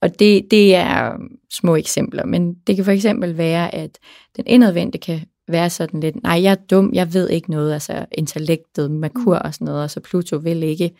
[0.00, 1.12] og det, det er
[1.52, 3.98] små eksempler, men det kan for eksempel være, at
[4.36, 8.06] den indadvendte kan være sådan lidt, nej, jeg er dum, jeg ved ikke noget, altså
[8.12, 10.90] intellektet, Merkur og sådan noget, og så Pluto vil ikke.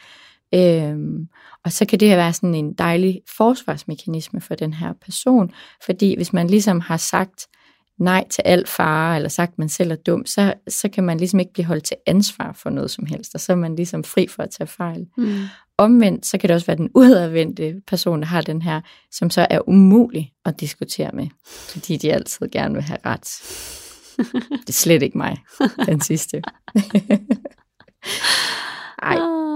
[0.54, 1.28] Øhm,
[1.64, 5.50] og så kan det her være sådan en dejlig forsvarsmekanisme for den her person,
[5.84, 7.46] fordi hvis man ligesom har sagt
[7.98, 11.18] nej til alt fare, eller sagt, at man selv er dum, så, så kan man
[11.18, 14.04] ligesom ikke blive holdt til ansvar for noget som helst, og så er man ligesom
[14.04, 15.06] fri for at tage fejl.
[15.16, 15.34] Mm.
[15.78, 18.80] Omvendt, så kan det også være den udadvendte person, der har den her,
[19.12, 23.28] som så er umulig at diskutere med, fordi de altid gerne vil have ret.
[24.50, 25.36] Det er slet ikke mig,
[25.86, 26.42] den sidste.
[29.02, 29.16] Ej.
[29.20, 29.46] Ah.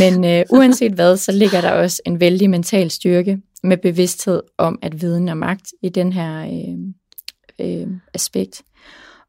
[0.00, 4.78] Men øh, uanset hvad, så ligger der også en vældig mental styrke med bevidsthed om,
[4.82, 6.78] at viden er magt i den her øh,
[7.60, 8.62] øh, aspekt.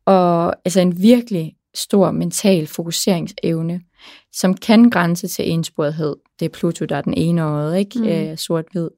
[0.06, 3.82] Og altså en virkelig stor mental fokuseringsevne,
[4.34, 6.16] som kan grænse til ensporethed.
[6.40, 8.00] Det er Pluto, der er den ene øjet, ikke?
[8.00, 8.08] Mm.
[8.08, 8.90] Øh, sort-hvid.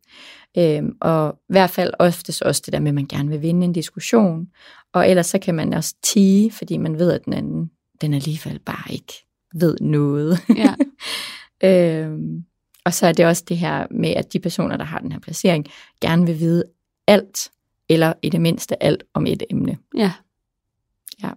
[0.57, 3.65] Øhm, og i hvert fald oftest også det der med, at man gerne vil vinde
[3.65, 4.47] en diskussion.
[4.93, 8.59] Og ellers så kan man også tige, fordi man ved, at den anden, den alligevel
[8.59, 9.13] bare ikke
[9.53, 10.39] ved noget.
[10.55, 10.75] Ja.
[12.03, 12.43] øhm,
[12.85, 15.19] og så er det også det her med, at de personer, der har den her
[15.19, 15.65] placering,
[16.01, 16.63] gerne vil vide
[17.07, 17.51] alt,
[17.89, 19.77] eller i det mindste alt om et emne.
[21.23, 21.31] ja.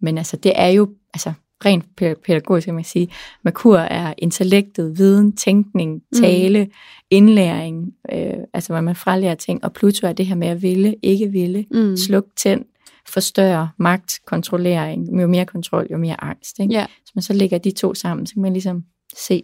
[0.00, 1.32] Men altså, det er jo, altså
[1.64, 3.08] rent pæ- pædagogisk kan man sige,
[3.44, 6.70] Merkur er intellektet, viden, tænkning, tale, mm.
[7.10, 10.94] indlæring, øh, altså hvor man fralærer ting, og Pluto er det her med at ville,
[11.02, 11.96] ikke ville, Mm.
[11.96, 12.64] sluk, tænd,
[13.08, 16.58] forstørre, magt, kontrollering, jo mere kontrol, jo mere angst.
[16.60, 16.74] Ikke?
[16.74, 16.86] Ja.
[17.02, 18.84] Hvis man så lægger de to sammen, så kan man ligesom
[19.16, 19.42] se.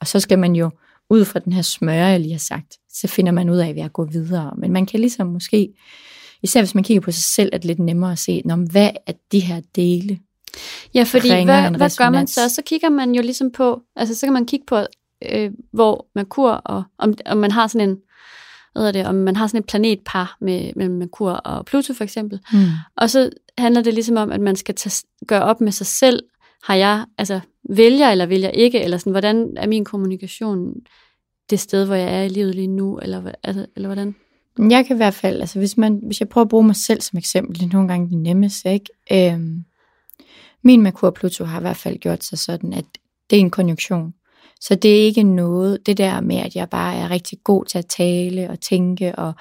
[0.00, 0.70] Og så skal man jo,
[1.10, 3.82] ud fra den her smøre, jeg lige har sagt, så finder man ud af, ved
[3.82, 4.54] at gå videre.
[4.58, 5.68] Men man kan ligesom måske,
[6.42, 8.90] især hvis man kigger på sig selv, er det lidt nemmere at se, Nå, hvad
[9.06, 10.18] er de her dele?
[10.94, 12.48] Ja, fordi hvad, hvad gør man så?
[12.48, 14.78] Så kigger man jo ligesom på, altså så kan man kigge på,
[15.28, 17.96] øh, hvor Merkur og om, om man har sådan en,
[18.72, 22.40] hvad det, om man har sådan et planetpar med, med Merkur og Pluto for eksempel.
[22.52, 22.66] Mm.
[22.96, 26.22] Og så handler det ligesom om, at man skal tage, gøre op med sig selv.
[26.62, 30.74] Har jeg, altså vælger eller vælger ikke, eller sådan, hvordan er min kommunikation
[31.50, 34.14] det sted, hvor jeg er i livet lige nu, eller, altså, eller hvordan?
[34.70, 37.00] Jeg kan i hvert fald, altså hvis, man, hvis jeg prøver at bruge mig selv
[37.00, 39.32] som eksempel, det er nogle gange det nemmeste, ikke?
[39.32, 39.64] Øhm,
[40.62, 42.84] min Merkur Pluto har i hvert fald gjort sig sådan, at
[43.30, 44.14] det er en konjunktion.
[44.60, 47.78] Så det er ikke noget, det der med, at jeg bare er rigtig god til
[47.78, 49.32] at tale og tænke, og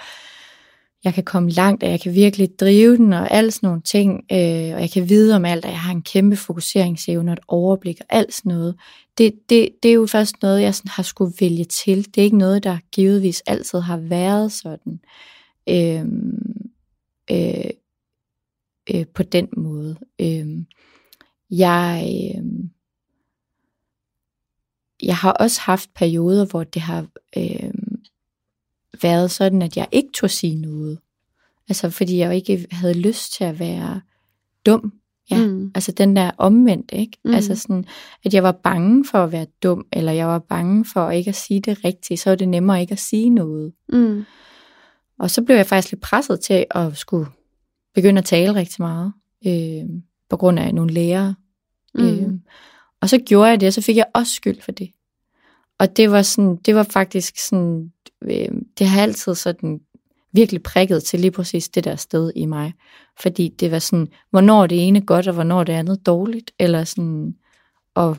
[1.03, 4.23] jeg kan komme langt, og jeg kan virkelig drive den, og alt sådan nogle ting,
[4.31, 7.39] øh, og jeg kan vide om alt, og jeg har en kæmpe fokuseringsevne og et
[7.47, 8.75] overblik, og alt sådan noget.
[9.17, 12.05] Det, det, det er jo først noget, jeg sådan har skulle vælge til.
[12.05, 14.99] Det er ikke noget, der givetvis altid har været sådan.
[15.69, 16.05] Øh,
[17.31, 17.71] øh,
[18.93, 19.97] øh, på den måde.
[20.21, 20.47] Øh,
[21.49, 22.43] jeg, øh,
[25.03, 27.07] jeg har også haft perioder, hvor det har
[27.37, 27.73] øh,
[29.01, 30.99] været sådan, at jeg ikke tog sige noget.
[31.69, 34.01] Altså fordi jeg jo ikke havde lyst til at være
[34.65, 34.93] dum.
[35.31, 35.71] Ja, mm.
[35.75, 37.17] altså den der omvendt, ikke?
[37.25, 37.33] Mm.
[37.33, 37.85] Altså sådan,
[38.25, 41.35] at jeg var bange for at være dum, eller jeg var bange for ikke at
[41.35, 43.73] sige det rigtigt, så var det nemmere ikke at sige noget.
[43.89, 44.25] Mm.
[45.19, 47.27] Og så blev jeg faktisk lidt presset til at skulle
[47.95, 49.13] begynde at tale rigtig meget,
[49.47, 49.89] øh,
[50.29, 51.35] på grund af nogle lærere.
[51.95, 52.03] Mm.
[52.03, 52.29] Øh,
[53.01, 54.91] og så gjorde jeg det, og så fik jeg også skyld for det.
[55.79, 57.91] Og det var sådan, det var faktisk sådan,
[58.23, 58.47] øh,
[58.79, 59.79] det har altid sådan
[60.33, 62.73] virkelig prikket til lige præcis det der sted i mig.
[63.19, 67.35] Fordi det var sådan, hvornår det ene godt, og hvornår det andet dårligt, eller sådan,
[67.95, 68.17] og,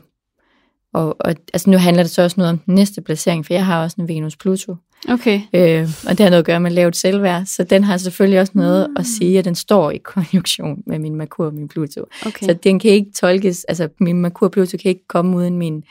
[0.93, 3.65] og, og altså nu handler det så også noget om den næste placering, for jeg
[3.65, 4.75] har også en Venus-Pluto.
[5.09, 5.41] Okay.
[5.53, 8.53] Øh, og det har noget at gøre med lavt selvværd, så den har selvfølgelig også
[8.55, 8.95] noget mm.
[8.97, 12.05] at sige, at den står i konjunktion med min Merkur og min Pluto.
[12.25, 12.45] Okay.
[12.45, 15.83] Så den kan ikke tolkes, altså min Merkur og Pluto kan ikke komme uden min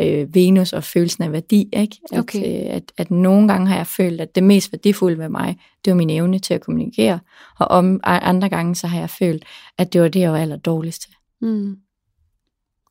[0.00, 1.68] øh, Venus og følelsen af værdi.
[1.72, 1.96] Ikke?
[2.12, 2.38] At, Okay.
[2.38, 5.90] øh, at, at nogle gange har jeg følt, at det mest værdifulde ved mig, det
[5.90, 7.20] var min evne til at kommunikere,
[7.58, 9.44] og om andre gange så har jeg følt,
[9.78, 11.10] at det var det, jeg var aller dårligst til.
[11.40, 11.76] Mm.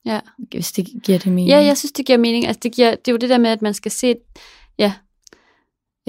[0.05, 0.19] Ja.
[0.51, 1.47] Hvis det giver det mening.
[1.47, 2.45] Ja, jeg synes, det giver mening.
[2.47, 4.15] Altså, det, giver, det er jo det der med, at man skal se,
[4.79, 4.93] ja,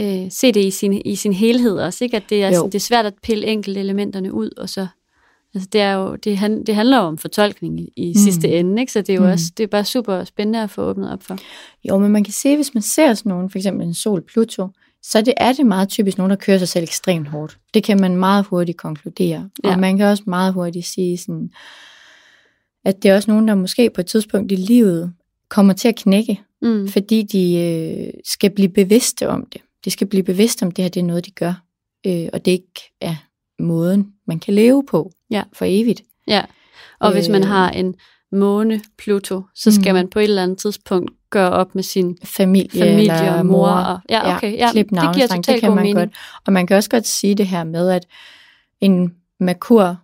[0.00, 2.16] øh, se det i sin, i sin helhed også, ikke?
[2.16, 2.54] At det er, Jo.
[2.54, 4.87] sådan, det er svært at pille enkelte elementerne ud, og så,
[5.55, 8.14] altså det, er jo, det, han, det handler jo om fortolkning i, i mm.
[8.14, 8.93] sidste ende, ikke?
[8.93, 9.31] Så det er jo Mm.
[9.33, 11.38] også, det er bare super spændende at få åbnet op for.
[11.88, 14.69] Jo, men man kan se, hvis man ser sådan nogen, for eksempel en sol Pluto,
[15.03, 17.59] så det er det meget typisk nogen, der kører sig selv ekstremt hårdt.
[17.75, 19.49] Det kan man meget hurtigt konkludere.
[19.64, 19.71] Ja.
[19.73, 21.51] Og man kan også meget hurtigt sige sådan,
[22.85, 25.12] at det er også nogen, der måske på et tidspunkt i livet
[25.49, 26.88] kommer til at knække, Mm.
[26.88, 29.61] fordi de øh, skal blive bevidste om det.
[29.85, 31.62] De skal blive bevidste om, det her det er noget, de gør.
[32.07, 33.14] Øh, og det ikke er
[33.59, 35.42] måden, man kan leve på Ja.
[35.53, 36.03] for evigt.
[36.27, 36.42] Ja,
[37.01, 37.14] og øh.
[37.14, 37.49] hvis man Øh.
[37.49, 37.94] har en
[38.33, 39.94] måne Pluto, så skal Mm.
[39.94, 43.68] man på et eller andet tidspunkt gøre op med sin Familie, familie eller og mor.
[43.68, 45.97] Og, ja, okay, ja, klip det giver totalt det kan god man mening.
[45.99, 46.11] godt.
[46.47, 48.07] Og man kan også godt sige det her med, at
[48.81, 49.97] en Merkur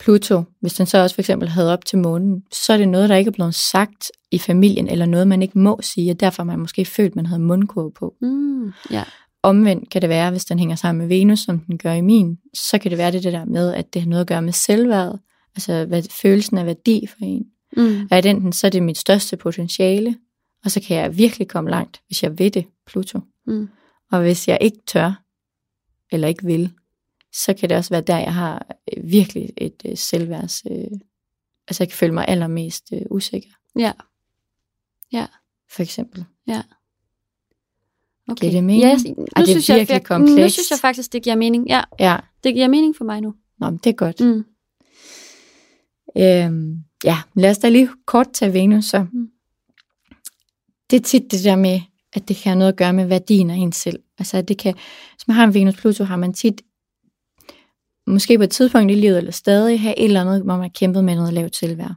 [0.00, 3.08] Pluto, hvis den så også for eksempel havde op til månen, så er det noget,
[3.08, 6.42] der ikke er blevet sagt i familien, eller noget, man ikke må sige, og derfor
[6.42, 8.14] har man måske følt, man havde mundkurve på.
[8.20, 9.02] Mm, ja,
[9.42, 12.38] Omvendt kan det være, hvis den hænger sammen med Venus, som den gør i min,
[12.54, 14.52] så kan det være det, det der med, at det har noget at gøre med
[14.52, 15.18] selvværd,
[15.56, 17.44] altså hvad, følelsen af værdi for en.
[17.76, 20.16] mm, At enten så er det mit største potentiale,
[20.64, 23.20] og så kan jeg virkelig komme langt, hvis jeg ved det, Pluto.
[23.46, 23.68] mm,
[24.12, 25.22] Og hvis jeg ikke tør,
[26.12, 26.72] eller ikke vil,
[27.32, 30.62] så kan det også være der, jeg har øh, virkelig et øh, selvværds...
[30.70, 30.98] Øh,
[31.68, 33.48] altså jeg kan føle mig allermest øh, usikker,
[35.12, 35.26] ja,
[35.70, 36.24] for eksempel.
[38.28, 38.40] Okay.
[38.40, 38.82] Giver det mening?
[38.82, 40.54] Ja, jeg- nu, det er synes jeg, virkelig jeg, nu komplekst.
[40.54, 41.68] synes jeg faktisk, det giver mening.
[41.68, 43.34] Ja, Ja, det giver mening for mig nu.
[43.60, 44.20] Nå, men det er godt.
[44.20, 44.44] Mm.
[46.16, 49.06] Øhm, ja, lad os da lige kort tage Venus så.
[49.12, 49.28] Mm.
[50.90, 51.80] Det er tit det der med,
[52.12, 53.98] at det kan have noget at gøre med værdien af en selv.
[54.18, 54.74] Altså, det kan,
[55.16, 56.62] hvis man har en Venus Pluto, har man tit,
[58.06, 60.68] måske på et tidspunkt i livet, eller stadig have et eller andet, hvor man har
[60.74, 61.94] kæmpet med noget lavt selvværd.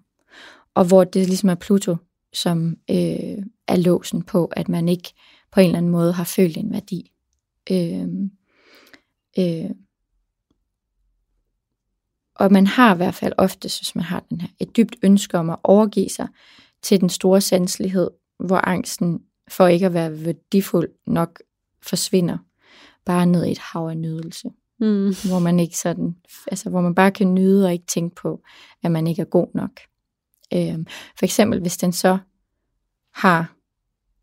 [0.75, 1.95] Og hvor det ligesom er Pluto,
[2.33, 5.13] som øh, er låsen på, at man ikke
[5.55, 7.11] på en eller anden måde har følt en værdi.
[7.71, 8.07] Øh,
[9.39, 9.69] øh,
[12.35, 15.37] og man har i hvert fald ofte, hvis man har den her, et dybt ønske
[15.37, 16.27] om at overgive sig
[16.81, 21.39] til den store sanselighed, hvor angsten for ikke at være værdifuld nok
[21.81, 22.37] forsvinder
[23.05, 24.49] bare ned i et hav af nydelse.
[24.79, 25.13] Mm.
[25.27, 26.15] Hvor man ikke sådan,
[26.47, 28.43] altså hvor man bare kan nyde og ikke tænke på,
[28.83, 29.79] at man ikke er god nok.
[30.53, 30.87] Øhm,
[31.19, 32.17] for eksempel, hvis den så
[33.13, 33.54] har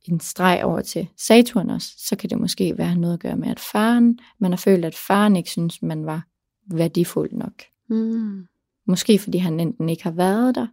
[0.09, 3.49] en streg over til Saturn også, så kan det måske være noget at gøre med,
[3.49, 6.23] at faren, man har følt, at faren ikke synes, man var
[6.67, 7.63] værdifuld nok.
[7.89, 8.47] Mm.
[8.87, 10.67] Måske fordi han enten ikke har været der,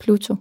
[0.00, 0.36] Pluto,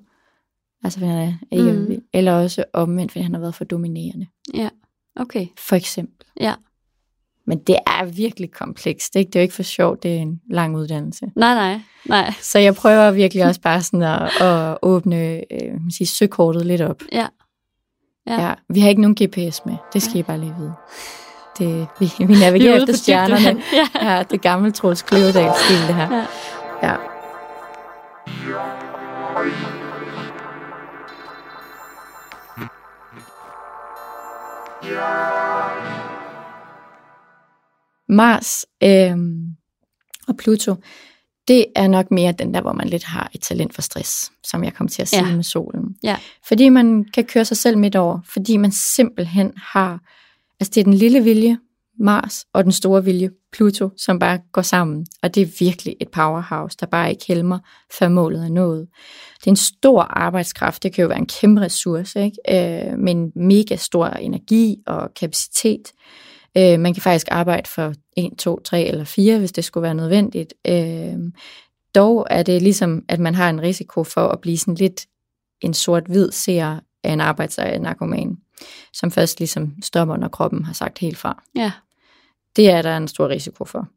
[0.84, 2.04] altså fordi han er ikke, Mm.
[2.14, 4.70] eller også omvendt, fordi han har været for dominerende, Ja,
[5.16, 5.48] okay.
[5.58, 6.28] for eksempel.
[6.40, 6.54] Ja.
[7.46, 9.30] Men det er virkelig komplekst, ikke?
[9.30, 11.26] Det er jo ikke for sjovt, det er en lang uddannelse.
[11.36, 12.34] Nej, nej, nej.
[12.42, 16.82] Så jeg prøver virkelig også bare sådan at, at åbne øh, man siger, søkortet lidt
[16.82, 17.02] op.
[17.12, 17.28] Ja.
[18.28, 18.42] Ja.
[18.42, 18.54] Ja.
[18.70, 20.74] Vi har ikke nogen GPS med, det skal I bare lige vide.
[21.58, 23.62] Det, vi, vi Vi er navigerer ude efter stjernerne.
[23.74, 24.14] Ja.
[24.14, 26.26] Ja, det gamle Troels Kløvedal stil, det her.
[26.84, 26.88] Ja.
[26.90, 26.96] ja.
[38.10, 39.18] Mars øh,
[40.28, 40.76] og Pluto,
[41.48, 44.64] det er nok mere den der, hvor man lidt har et talent for stress, som
[44.64, 45.36] jeg kom til at sige Ja.
[45.36, 45.96] med solen.
[46.04, 46.18] Ja.
[46.48, 50.00] Fordi man kan køre sig selv midt over, fordi man simpelthen har,
[50.60, 51.58] altså det er den lille vilje,
[52.00, 55.06] Mars, og den store vilje, Pluto, som bare går sammen.
[55.24, 57.60] Og det er virkelig et powerhouse, der bare ikke helmer,
[58.00, 58.88] før målet er nået.
[59.40, 62.92] Det er en stor arbejdskraft, det kan jo være en kæmpe ressource, ikke?
[62.92, 65.92] Øh, men mega stor energi og kapacitet.
[66.58, 69.96] Øh, man kan faktisk arbejde for 1, 2, 3 eller 4, hvis det skulle være
[69.96, 70.54] nødvendigt.
[70.68, 71.32] Øh,
[71.96, 75.08] dog er det ligesom, at man har en risiko for at blive sådan lidt
[75.62, 78.38] en sort-hvid seer af en arbejdsnarkoman,
[78.94, 81.44] som først ligesom stopper, når kroppen har sagt helt fra.
[81.56, 81.72] Ja.
[82.56, 83.88] Det er der en stor risiko for.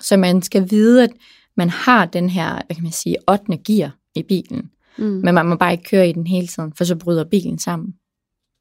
[0.00, 1.10] Så man skal vide, at
[1.56, 3.56] man har den her, hvad kan man sige, 8.
[3.56, 4.70] gear i bilen.
[4.98, 5.04] Mm.
[5.04, 7.94] Men man må bare ikke køre i den hele tiden, for så bryder bilen sammen,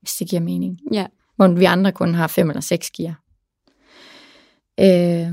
[0.02, 0.80] hvis det giver mening.
[0.91, 1.06] Ja.
[1.36, 3.25] Hvor vi andre kun har 5 eller 6 gear.
[4.80, 5.32] Øh,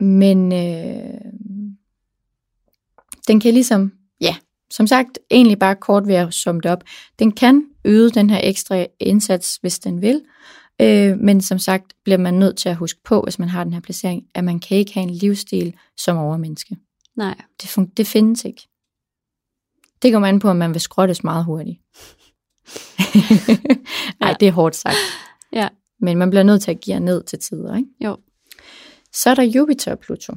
[0.00, 1.20] men øh,
[3.28, 4.36] den kan ligesom, ja,
[4.70, 6.82] som sagt, egentlig bare kort ved at summe det op.
[7.18, 10.22] Den kan yde den her ekstra indsats, hvis den vil.
[10.80, 13.72] Øh, men som sagt bliver man nødt til at huske på, hvis man har den
[13.72, 16.76] her placering, at man kan ikke have en livsstil som overmenneske.
[17.16, 17.40] Nej.
[17.62, 18.68] Det, fun- det findes ikke.
[20.02, 21.78] Det kommer an på, om man vil skrottes meget hurtigt.
[24.20, 24.34] Nej, Ja.
[24.40, 24.96] det er hårdt sagt.
[25.52, 25.68] Ja.
[26.00, 27.88] Men man bliver nødt til at give ned til tider, ikke?
[28.00, 28.16] Jo.
[29.12, 30.34] Så er der Jupiter og Pluto.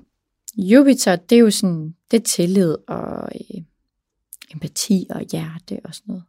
[0.57, 3.61] Jupiter, det er jo sådan, det er tillid og øh,
[4.53, 6.23] empati og hjerte og sådan noget.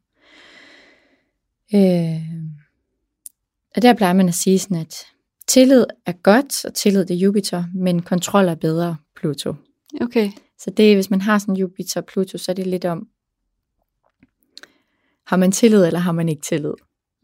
[1.75, 2.23] Øh,
[3.77, 4.95] og der plejer man at sige sådan, at
[5.47, 9.55] tillid er godt, og tillid det er Jupiter, men kontrol er bedre Pluto.
[10.01, 10.31] Okay.
[10.59, 13.09] Så det, hvis man har sådan Jupiter og Pluto, så er det lidt om,
[15.27, 16.73] har man tillid, eller har man ikke tillid?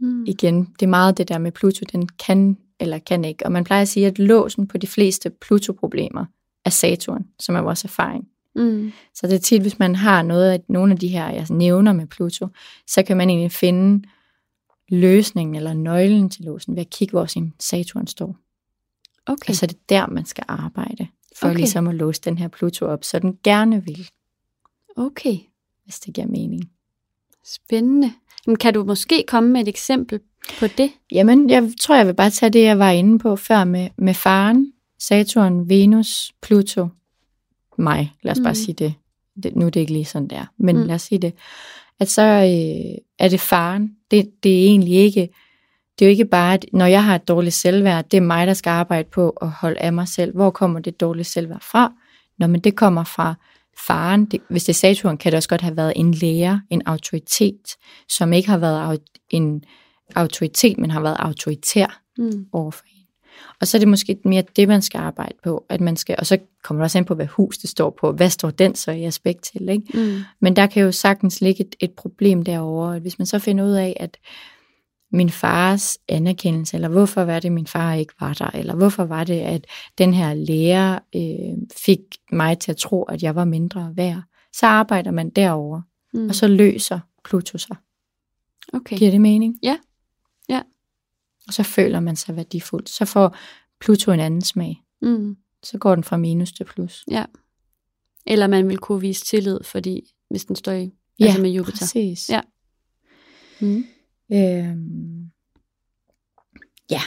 [0.01, 0.25] Mm.
[0.27, 3.47] Igen, det er meget det der med Pluto, den kan eller kan ikke.
[3.47, 6.25] Og man plejer at sige, at låsen på de fleste Pluto-problemer
[6.65, 8.29] er Saturn, som er vores erfaring.
[8.55, 8.93] Mm.
[9.15, 11.93] Så det er tit, hvis man har noget af, nogle af de her, jeg nævner
[11.93, 12.49] med Pluto,
[12.87, 14.09] så kan man egentlig finde
[14.89, 18.37] løsningen eller nøglen til låsen ved at kigge, hvor sin Saturn står.
[19.27, 19.49] Okay.
[19.49, 21.57] Altså det er der, man skal arbejde, for okay.
[21.57, 24.09] ligesom at låse den her Pluto op, så den gerne vil,
[24.97, 25.37] okay.
[25.85, 26.71] hvis det giver mening.
[27.47, 28.13] Spændende.
[28.47, 30.21] Men kan du måske komme med et eksempel
[30.59, 30.91] på det?
[31.13, 34.15] Jamen, jeg tror, jeg vil bare tage det, jeg var inde på før med, med
[34.15, 36.89] faren, Saturn, Venus, Pluto,
[37.79, 38.13] mig.
[38.23, 38.55] Lad os bare Mm.
[38.55, 38.95] sige det.
[39.43, 39.57] det.
[39.57, 40.81] Nu er det ikke lige sådan der, men Mm.
[40.83, 40.87] mm.
[40.87, 41.33] lad os sige det.
[42.01, 43.91] At så øh, er det faren.
[44.11, 45.29] Det, det er egentlig ikke,
[45.99, 48.47] det er jo ikke bare, at når jeg har et dårligt selvværd, det er mig,
[48.47, 50.35] der skal arbejde på at holde af mig selv.
[50.35, 51.93] Hvor kommer det dårlige selvværd fra?
[52.39, 53.35] Nå, men det kommer fra
[53.87, 54.25] faren.
[54.25, 57.77] Det, hvis det er Saturn, kan det også godt have været en lærer, en autoritet,
[58.09, 59.01] som ikke har været
[59.31, 59.65] en
[60.17, 62.47] autoritet, men har været autoritær Mm.
[62.53, 63.07] over for en.
[63.61, 66.27] Og så er det måske mere det, man skal arbejde på, at man skal, og
[66.27, 68.13] så kommer det også an på, hvad hus det står på.
[68.13, 69.99] Hvad står den så i aspekt til, ikke?
[69.99, 70.21] Mm.
[70.41, 73.65] Men der kan jo sagtens ligge et, et problem derovre, at hvis man så finder
[73.65, 74.17] ud af, at
[75.17, 79.25] min fars anerkendelse, eller hvorfor var det, min far ikke var der, eller hvorfor var
[79.25, 79.67] det, at
[79.99, 81.99] den her lærer øh, fik
[82.33, 85.81] mig til at tro, at jeg var mindre værd, så arbejder man derover,
[86.13, 86.29] Mm.
[86.29, 87.77] og så løser Pluto sig.
[88.73, 88.97] okay.
[88.99, 89.59] Giver det mening?
[89.63, 89.79] Ja.
[90.49, 90.63] Ja.
[91.49, 92.87] Og så føler man sig værdifuld.
[92.87, 93.37] Så får
[93.81, 94.77] Pluto en anden smag.
[95.03, 95.37] Mm.
[95.63, 97.05] Så går den fra minus til plus.
[98.27, 100.01] Eller man vil kunne vise tillid, fordi
[100.31, 100.91] hvis den står i
[101.21, 101.79] altså med Jupiter.
[101.79, 102.31] præcis.
[102.31, 102.41] Ja.
[103.61, 103.85] Mm.
[104.33, 105.31] Øhm,
[106.91, 107.01] ja,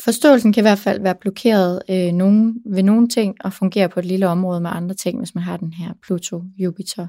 [0.00, 4.00] forståelsen kan i hvert fald være blokeret øh, nogen, ved nogle ting og fungere på
[4.00, 7.06] et lille område med andre ting, hvis man har den her Pluto-Jupiter.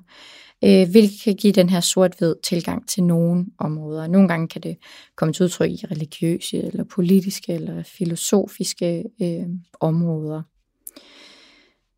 [0.64, 4.08] Øh, hvilket kan give den her sort-hvid tilgang til nogle områder.
[4.08, 4.78] Nogle gange kan det
[5.16, 9.48] komme til udtryk i religiøse, eller politiske, eller filosofiske øh,
[9.80, 10.42] områder.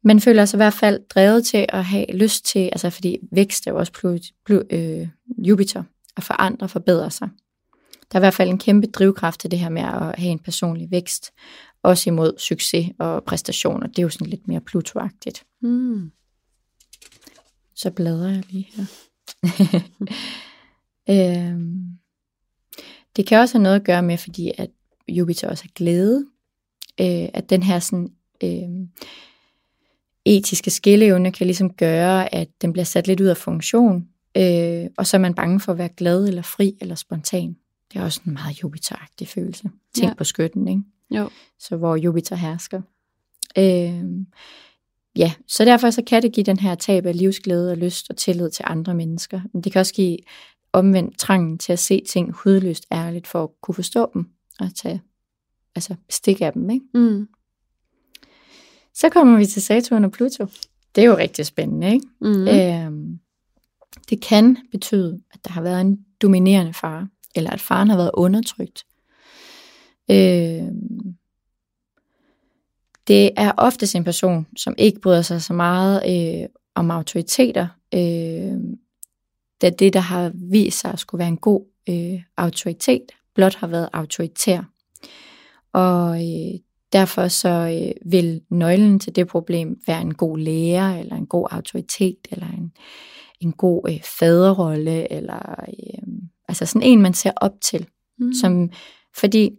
[0.04, 3.68] Man føler sig i hvert fald drevet til at have lyst til, altså fordi vækst
[3.68, 5.08] er jo også Pluto, Pluto, øh,
[5.38, 5.84] Jupiter,
[6.18, 7.30] at forandre og forbedre sig.
[8.12, 10.40] Der er i hvert fald en kæmpe drivkraft til det her med at have en
[10.40, 11.32] personlig vækst,
[11.84, 13.88] også imod succes og præstationer.
[13.88, 15.44] Det er jo sådan lidt mere Pluto-agtigt.
[15.62, 16.12] Mm.
[17.76, 18.86] Så bladrer jeg lige her.
[21.50, 22.00] øhm,
[23.16, 24.70] det kan også have noget at gøre med, fordi at
[25.08, 26.26] Jupiter også er glæde,
[27.02, 28.10] øh, at den her sådan,
[28.44, 28.88] øh,
[30.26, 34.08] etiske skilleevne kan ligesom gøre, at den bliver sat lidt ud af funktion,
[34.38, 37.56] øh, og så er man bange for at være glad eller fri eller spontan.
[37.94, 39.70] Det er også en meget Jupiter-agtig følelse.
[39.96, 40.14] Tænk Ja.
[40.14, 40.82] på skytten, ikke?
[41.12, 41.30] Jo.
[41.60, 42.82] så hvor Jupiter hersker.
[43.58, 44.04] Øh,
[45.16, 48.18] ja, så derfor så kan det give den her tab af livsglæde og lyst og
[48.18, 49.42] tillid til andre mennesker.
[49.54, 50.18] Men det kan også give
[50.74, 54.30] omvendt trangen til at se ting hudløst ærligt for at kunne forstå dem
[54.60, 55.02] og tage
[55.76, 56.70] altså bestik af dem.
[56.70, 56.86] Ikke?
[56.94, 57.28] Mm.
[58.94, 60.46] Så kommer vi til Saturn og Pluto.
[60.96, 61.94] Det er jo rigtig spændende.
[61.94, 62.08] Ikke?
[62.22, 62.28] Mm.
[62.28, 62.48] Mm.
[62.48, 63.20] Øh,
[64.10, 68.12] det kan betyde, at der har været en dominerende far, eller at faren har været
[68.14, 68.86] undertrykt.
[70.12, 70.72] Øh,
[73.08, 78.58] det er oftest en person, som ikke bryder sig så meget øh, om autoriteter, øh,
[79.62, 83.68] da det, der har vist sig at skulle være en god øh, autoritet, blot har
[83.68, 84.62] været autoritær.
[85.74, 86.60] Og øh,
[86.94, 91.48] derfor så øh, vil nøglen til det problem være en god lærer, eller en god
[91.52, 92.72] autoritet, eller en,
[93.40, 96.04] en god øh, faderrolle, eller øh,
[96.50, 97.88] altså sådan en, man ser op til.
[98.18, 98.34] Mm.
[98.34, 98.70] Som,
[99.16, 99.52] fordi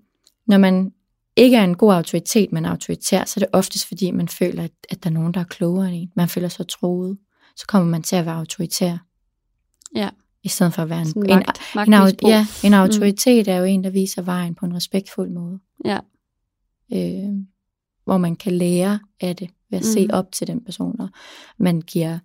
[0.47, 0.93] når man
[1.37, 4.73] ikke er en god autoritet, men autoritær, så er det oftest fordi, man føler, at,
[4.89, 6.13] at der er nogen, der er klogere end en.
[6.17, 7.19] Man føler sig troet.
[7.57, 8.97] Så kommer man til at være autoritær.
[9.95, 10.09] Ja.
[10.43, 12.31] I stedet for at være en, Sådan en, magt, en, magtmisbrug.
[12.31, 13.53] ja, en autoritet mm.
[13.53, 15.59] er jo en, der viser vejen på en respektfuld måde.
[15.85, 15.99] Ja.
[16.93, 17.35] Øh,
[18.05, 19.93] hvor man kan lære af det ved at mm.
[19.93, 21.01] se op til den person.
[21.01, 21.09] Og
[21.59, 22.19] man giver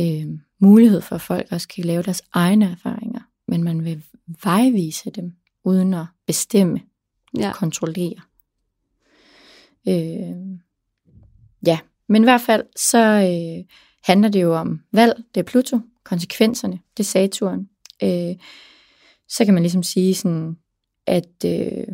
[0.00, 0.26] øh,
[0.60, 3.20] mulighed for, at folk også kan lave deres egne erfaringer.
[3.48, 4.02] Men man vil
[4.44, 5.32] vejvise dem,
[5.64, 6.80] uden at bestemme
[7.38, 7.52] Ja.
[7.52, 8.20] kontrollere.
[9.88, 10.58] Øh,
[11.66, 11.78] ja,
[12.08, 13.64] men i hvert fald så øh,
[14.04, 17.68] handler det jo om valg, det er Pluto, konsekvenserne, det er Saturn.
[18.02, 18.36] Øh,
[19.28, 20.56] så kan man ligesom sige sådan,
[21.06, 21.86] at øh,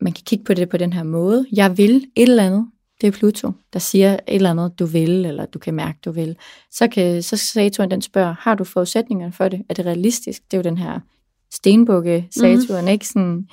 [0.00, 1.46] man kan kigge på det på den her måde.
[1.52, 2.70] Jeg vil et eller andet,
[3.00, 6.10] det er Pluto, der siger et eller andet, du vil, eller du kan mærke, du
[6.10, 6.36] vil.
[6.70, 9.62] Så kan så Saturn den spørger, har du forudsætningerne for det?
[9.68, 10.42] Er det realistisk?
[10.50, 11.00] Det er jo den her
[11.50, 12.88] stenbukke Saturn, mm.
[12.88, 13.08] ikke?
[13.08, 13.48] Sådan,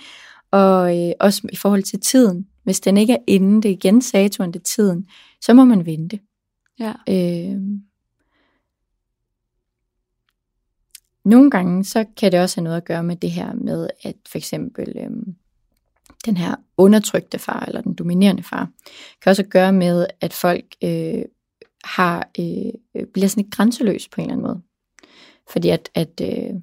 [0.51, 2.47] og øh, også i forhold til tiden.
[2.63, 5.07] Hvis den ikke er inde, det er igen Saturn, det er tiden,
[5.41, 6.19] så må man vente.
[6.79, 6.93] Ja.
[7.09, 7.61] Øh,
[11.25, 14.15] nogle gange, så kan det også have noget at gøre med det her med, at
[14.27, 15.09] for eksempel øh,
[16.25, 18.69] den her undertrykte far, eller den dominerende far,
[19.21, 21.21] kan også gøre med, at folk øh,
[21.83, 24.61] har øh, bliver sådan lidt grænseløs på en eller anden måde.
[25.49, 26.53] Fordi at, at øh,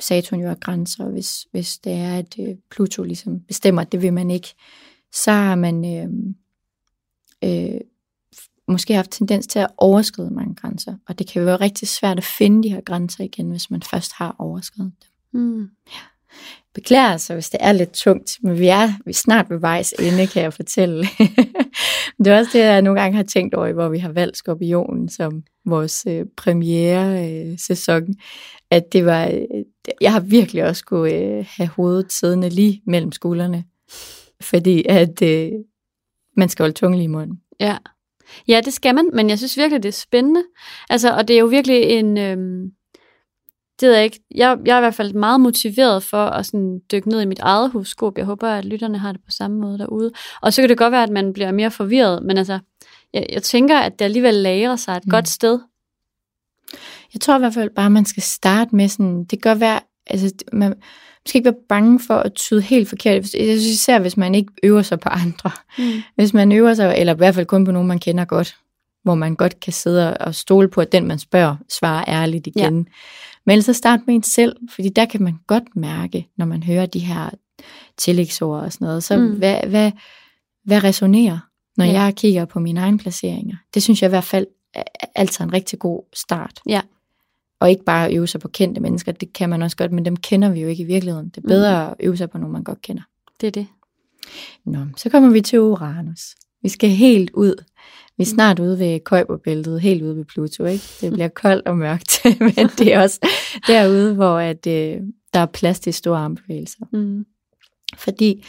[0.00, 3.92] Saturn jo har grænser, og hvis, hvis det er, at øh, Pluto ligesom bestemmer, at
[3.92, 4.54] det vil man ikke,
[5.12, 6.08] så har man øh,
[7.44, 7.80] øh,
[8.68, 10.94] måske haft tendens til at overskride mange grænser.
[11.08, 14.12] Og det kan være rigtig svært at finde de her grænser igen, hvis man først
[14.12, 15.40] har overskrevet dem.
[15.40, 15.70] Mm.
[16.74, 19.94] Beklager sig, hvis det er lidt tungt, men vi er, vi er snart ved vejs
[19.98, 20.98] ende, kan jeg fortælle.
[22.18, 25.08] det er også det, jeg nogle gange har tænkt over, hvor vi har valgt Skorpionen
[25.08, 28.02] som vores øh, premiere øh, sæson,
[28.70, 29.64] at det var, øh,
[30.00, 33.64] jeg har virkelig også skulle øh, have hovedet siddende lige mellem skuldrene,
[34.40, 35.52] fordi at øh,
[36.36, 37.40] man skal holde tungen lige i munden.
[37.60, 37.76] Ja.
[38.48, 40.42] Ja, det skal man, men jeg synes virkelig, det er spændende.
[40.90, 42.18] Altså, og det er jo virkelig en...
[42.18, 42.68] Øh
[43.80, 44.20] det ved jeg ikke.
[44.34, 47.38] Jeg, jeg er i hvert fald meget motiveret for at sådan dykke ned i mit
[47.38, 48.18] eget horoskop.
[48.18, 50.10] Jeg håber, at lytterne har det på samme måde derude.
[50.42, 52.58] Og så kan det godt være, at man bliver mere forvirret, men altså,
[53.12, 55.10] jeg, jeg tænker, at det alligevel lagrer sig et mm.
[55.10, 55.58] godt sted.
[57.14, 59.80] Jeg tror i hvert fald bare, at man skal starte med sådan, det kan være,
[60.06, 60.78] altså, man, man
[61.26, 63.14] skal ikke være bange for at tyde helt forkert.
[63.14, 65.50] Jeg synes især, hvis man ikke øver sig på andre.
[65.78, 66.02] Mm.
[66.14, 68.56] Hvis man øver sig, eller i hvert fald kun på nogen, man kender godt,
[69.02, 72.78] hvor man godt kan sidde og stole på, at den, man spørger, svarer ærligt igen.
[72.78, 72.92] Ja.
[73.48, 76.62] Men ellers så start med en selv, fordi der kan man godt mærke, når man
[76.62, 77.30] hører de her
[77.96, 79.38] tillægsord og sådan noget, så mm.
[79.38, 79.92] hvad, hvad,
[80.64, 81.38] hvad resonerer,
[81.76, 82.02] når ja.
[82.02, 83.56] jeg kigger på mine egne placeringer?
[83.74, 84.82] Det synes jeg i hvert fald er
[85.14, 86.60] altid en rigtig god start.
[86.66, 86.80] Ja.
[87.60, 90.16] Og ikke bare øve sig på kendte mennesker, det kan man også godt, men dem
[90.16, 91.28] kender vi jo ikke i virkeligheden.
[91.28, 91.90] Det er bedre mm.
[91.90, 93.02] at øve sig på nogen, man godt kender.
[93.40, 93.66] Det er det.
[94.64, 96.34] Nå, så kommer vi til Uranus.
[96.62, 97.64] Vi skal helt ud.
[98.18, 100.84] Vi er snart ude ved Kuiperbæltet, helt ude ved Pluto, ikke?
[101.00, 102.20] Det bliver koldt og mørkt,
[102.56, 103.28] men det er også
[103.66, 105.00] derude, hvor at, øh,
[105.34, 106.84] der er plads til store armbevægelser.
[106.92, 107.26] Mm.
[107.96, 108.44] Fordi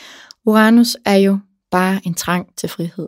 [0.46, 1.40] Uranus er jo
[1.72, 3.08] bare en trang til frihed.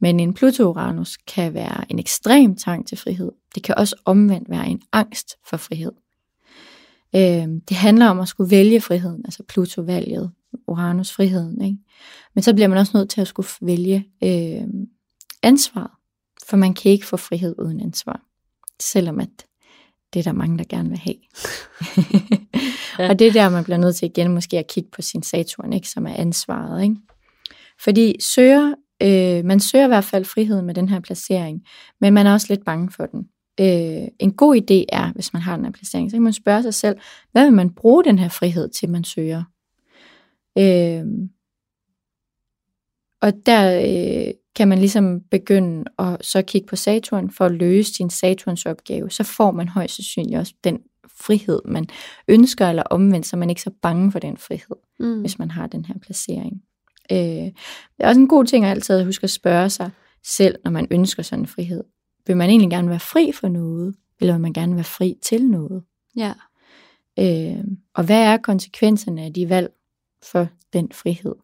[0.00, 3.32] Men en Pluto-Uranus kan være en ekstrem trang til frihed.
[3.54, 5.92] Det kan også omvendt være en angst for frihed.
[7.16, 10.30] Øh, det handler om at skulle vælge friheden, altså Pluto-valget,
[10.68, 11.62] Uranus friheden.
[11.62, 11.78] Ikke?
[12.34, 14.62] Men så bliver man også nødt til at skulle vælge øh,
[15.42, 15.90] ansvaret.
[16.48, 18.20] For man kan ikke få frihed uden ansvar.
[18.80, 19.46] Selvom at
[20.12, 21.16] det er der mange, der gerne vil have.
[22.98, 23.08] ja.
[23.08, 25.72] Og det er der, man bliver nødt til igen måske at kigge på sin Saturn,
[25.72, 25.88] ikke?
[25.88, 26.82] som er ansvaret.
[26.82, 26.96] Ikke?
[27.84, 31.62] Fordi søger, øh, man søger i hvert fald friheden med den her placering,
[32.00, 33.28] men man er også lidt bange for den.
[33.60, 36.62] Øh, en god idé er, hvis man har den her placering, så kan man spørge
[36.62, 36.98] sig selv,
[37.32, 39.44] hvad vil man bruge den her frihed til, man søger?
[40.58, 41.04] Øh,
[43.22, 47.94] og der øh, kan man ligesom begynde at så kigge på Saturn for at løse
[47.94, 49.10] sin Saturns opgave.
[49.10, 50.78] Så får man højst sandsynligt også den
[51.20, 51.88] frihed, man
[52.28, 55.20] ønsker, eller omvendt, så man ikke er så bange for den frihed, mm.
[55.20, 56.62] hvis man har den her placering.
[57.12, 57.54] Øh, det
[57.98, 59.90] er også en god ting at altid huske at spørge sig
[60.24, 61.84] selv, når man ønsker sådan en frihed.
[62.26, 65.46] Vil man egentlig gerne være fri for noget, eller vil man gerne være fri til
[65.46, 65.82] noget?
[66.16, 66.32] Ja.
[67.18, 69.70] Øh, og hvad er konsekvenserne af de valg
[70.32, 71.34] for den frihed?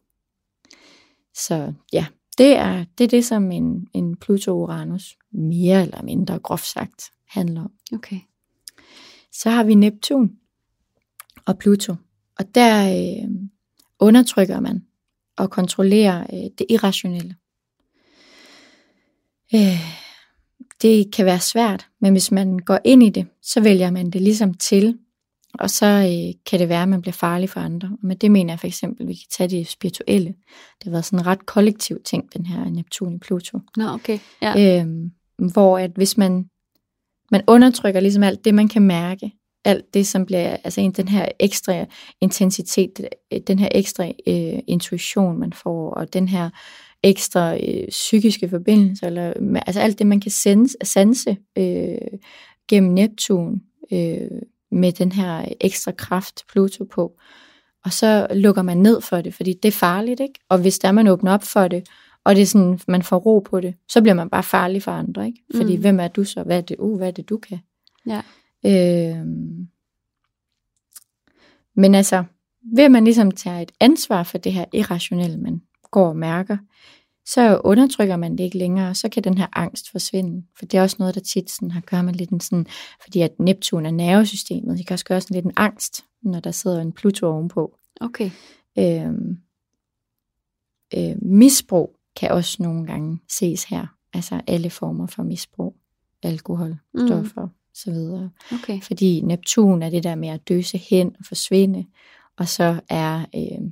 [1.33, 2.05] Så ja,
[2.37, 7.61] det er det, er det som en, en Pluto-Uranus mere eller mindre groft sagt handler
[7.61, 7.71] om.
[7.93, 8.19] Okay.
[9.31, 10.31] Så har vi Neptun
[11.45, 11.95] og Pluto.
[12.39, 13.29] Og der, øh,
[13.99, 14.85] undertrykker man
[15.37, 17.35] og kontrollerer øh, det irrationelle.
[19.55, 19.81] Øh,
[20.81, 24.21] det kan være svært, men hvis man går ind i det, så vælger man det
[24.21, 24.99] ligesom til,
[25.53, 27.97] og så øh, kan det være, at man bliver farlig for andre.
[28.03, 30.27] Med det mener jeg for eksempel, at vi kan tage det spirituelle.
[30.77, 33.59] Det har været sådan en ret kollektiv ting, den her Neptun i Pluto.
[33.77, 34.19] Nå, okay.
[34.41, 34.79] Ja.
[34.81, 35.11] Øhm,
[35.51, 36.45] hvor at hvis man,
[37.31, 39.31] man undertrykker ligesom alt det, man kan mærke,
[39.65, 41.85] alt det, som bliver, altså en, den her ekstra
[42.21, 43.07] intensitet,
[43.47, 46.49] den her ekstra øh, intuition, man får, og den her
[47.03, 49.33] ekstra øh, psykiske forbindelse, eller
[49.67, 51.97] altså alt det, man kan sense, sanse øh,
[52.69, 53.61] gennem Neptun,
[53.93, 54.41] øh,
[54.71, 57.19] med den her ekstra kraft, Pluto på.
[57.85, 60.39] Og så lukker man ned for det, fordi det er farligt, ikke?
[60.49, 61.87] Og hvis der man åbner op for det,
[62.23, 64.91] og det er sådan, man får ro på det, så bliver man bare farlig for
[64.91, 65.43] andre, ikke?
[65.55, 65.81] Fordi mm.
[65.81, 66.43] hvem er du så?
[66.43, 67.59] Hvad er det, uh, hvad er det du kan?
[68.07, 68.21] Ja.
[68.65, 69.25] Øh,
[71.75, 72.23] men altså,
[72.75, 75.61] ved man ligesom tager et ansvar for det her irrationelle, man
[75.91, 76.57] går og mærker,
[77.33, 80.45] så undertrykker man det ikke længere, så kan den her angst forsvinde.
[80.57, 82.65] For det er også noget, der tit sådan har gør med lidt en sådan,
[83.03, 86.51] fordi at Neptun er nervesystemet, det kan også gøre sådan lidt en angst, når der
[86.51, 87.77] sidder en Pluto ovenpå.
[88.01, 88.31] Okay.
[88.79, 89.37] Øhm,
[90.97, 93.87] øh, misbrug kan også nogle gange ses her.
[94.13, 95.75] Altså alle former for misbrug.
[96.23, 97.07] Alkohol, Mm.
[97.07, 98.29] stoffer, så videre.
[98.53, 98.81] Okay.
[98.81, 101.85] Fordi Neptun er det der med at døse hen og forsvinde,
[102.37, 103.71] og så er øh,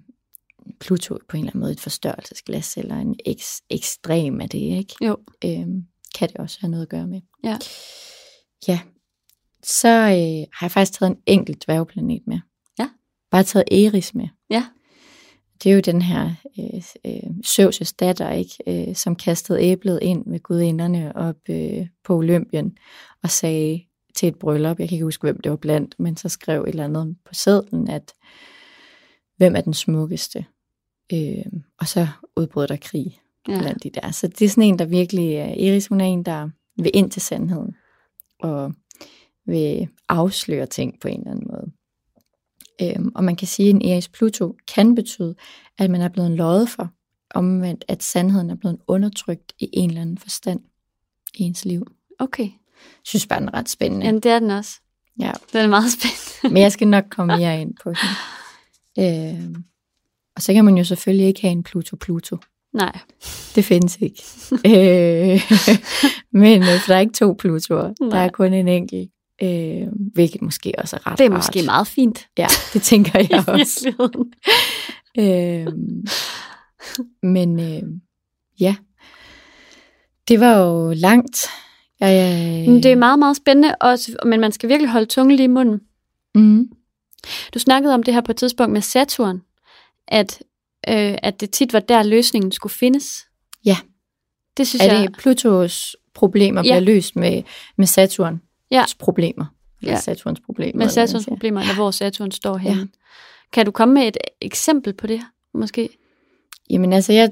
[0.80, 4.96] Pluto på en eller anden måde et forstørrelsesglas, eller en eks, ekstrem af det, ikke?
[5.02, 5.18] Jo.
[5.46, 5.68] Øh,
[6.16, 7.22] kan det også have noget at gøre med.
[7.44, 7.58] Ja.
[8.68, 8.80] Ja.
[9.64, 12.40] Så øh, har jeg faktisk taget en enkelt dværgplanet med.
[12.80, 12.90] Ja.
[13.32, 14.28] Bare taget Eris med.
[14.50, 14.66] Ja.
[15.64, 18.90] Det er jo den her øh, øh, Søvses datter, ikke?
[18.90, 22.78] Øh, som kastede æblet ind med gudinderne op øh, på Olympien
[23.24, 23.86] og sagde
[24.16, 26.70] til et bryllup, jeg kan ikke huske, hvem det var blandt, men så skrev et
[26.70, 28.14] eller andet på sedlen, at
[29.38, 30.46] hvem er den smukkeste?
[31.14, 31.46] Øh,
[31.80, 33.60] og så udbrød der krig Ja.
[33.60, 34.12] blandt de der.
[34.12, 37.12] Så det er sådan en, der virkelig er, Iris hun er en, der vil ind
[37.12, 37.76] til sandheden,
[38.40, 38.74] og
[39.46, 41.72] vil afsløre ting på en eller anden måde.
[42.82, 45.36] Øhm, og man kan sige, at en Eris Pluto kan betyde,
[45.78, 46.90] at man er blevet løjet for,
[47.36, 50.60] omvendt at sandheden er blevet undertrykt i en eller anden forstand
[51.36, 51.88] i ens liv.
[52.20, 52.44] Okay.
[52.44, 54.06] Jeg synes bare, den er ret spændende.
[54.06, 54.80] Jamen, det er den også.
[55.20, 55.32] Ja.
[55.54, 56.54] Den er meget spændende.
[56.54, 57.98] Men jeg skal nok komme mere ind på den.
[59.00, 59.64] Øhm,
[60.36, 62.38] og så kan man jo selvfølgelig ikke have en Pluto-Pluto.
[62.74, 63.00] Nej.
[63.56, 64.24] Det findes ikke.
[64.72, 65.42] øh,
[66.34, 67.94] men øh, for der er ikke to Plutoer.
[68.12, 69.10] Der er kun en enkelt.
[69.44, 71.38] Øh, hvilket måske også er ret Det er rart.
[71.38, 72.28] måske meget fint.
[72.38, 73.94] Ja, det tænker jeg også.
[75.18, 75.68] øh,
[77.24, 77.82] men øh,
[78.60, 78.76] ja,
[80.28, 81.38] det var jo langt.
[82.00, 85.44] Jeg, jeg, det er meget, meget spændende, også, men man skal virkelig holde tungen lige
[85.46, 85.80] i munden.
[86.36, 86.70] mm,
[87.54, 89.42] Du snakkede om det her på et tidspunkt med Saturn,
[90.08, 90.44] at,
[90.90, 93.26] øh, at det tit var der, løsningen skulle findes.
[93.66, 93.78] Ja.
[94.58, 95.08] Det synes er jeg...
[95.08, 96.64] det Plutos problemer Ja.
[96.64, 97.44] bliver løst med,
[97.78, 98.42] med Saturns
[98.72, 98.84] Ja.
[99.00, 99.46] problemer?
[99.82, 100.00] Eller Ja.
[100.00, 100.74] Saturns problemer.
[100.78, 101.36] med eller Saturns siger.
[101.36, 102.80] problemer, eller hvor Saturn står henne.
[102.80, 102.86] Ja.
[103.54, 105.22] Kan du komme med et eksempel på det,
[105.54, 105.90] måske?
[106.70, 107.32] Jamen altså, jeg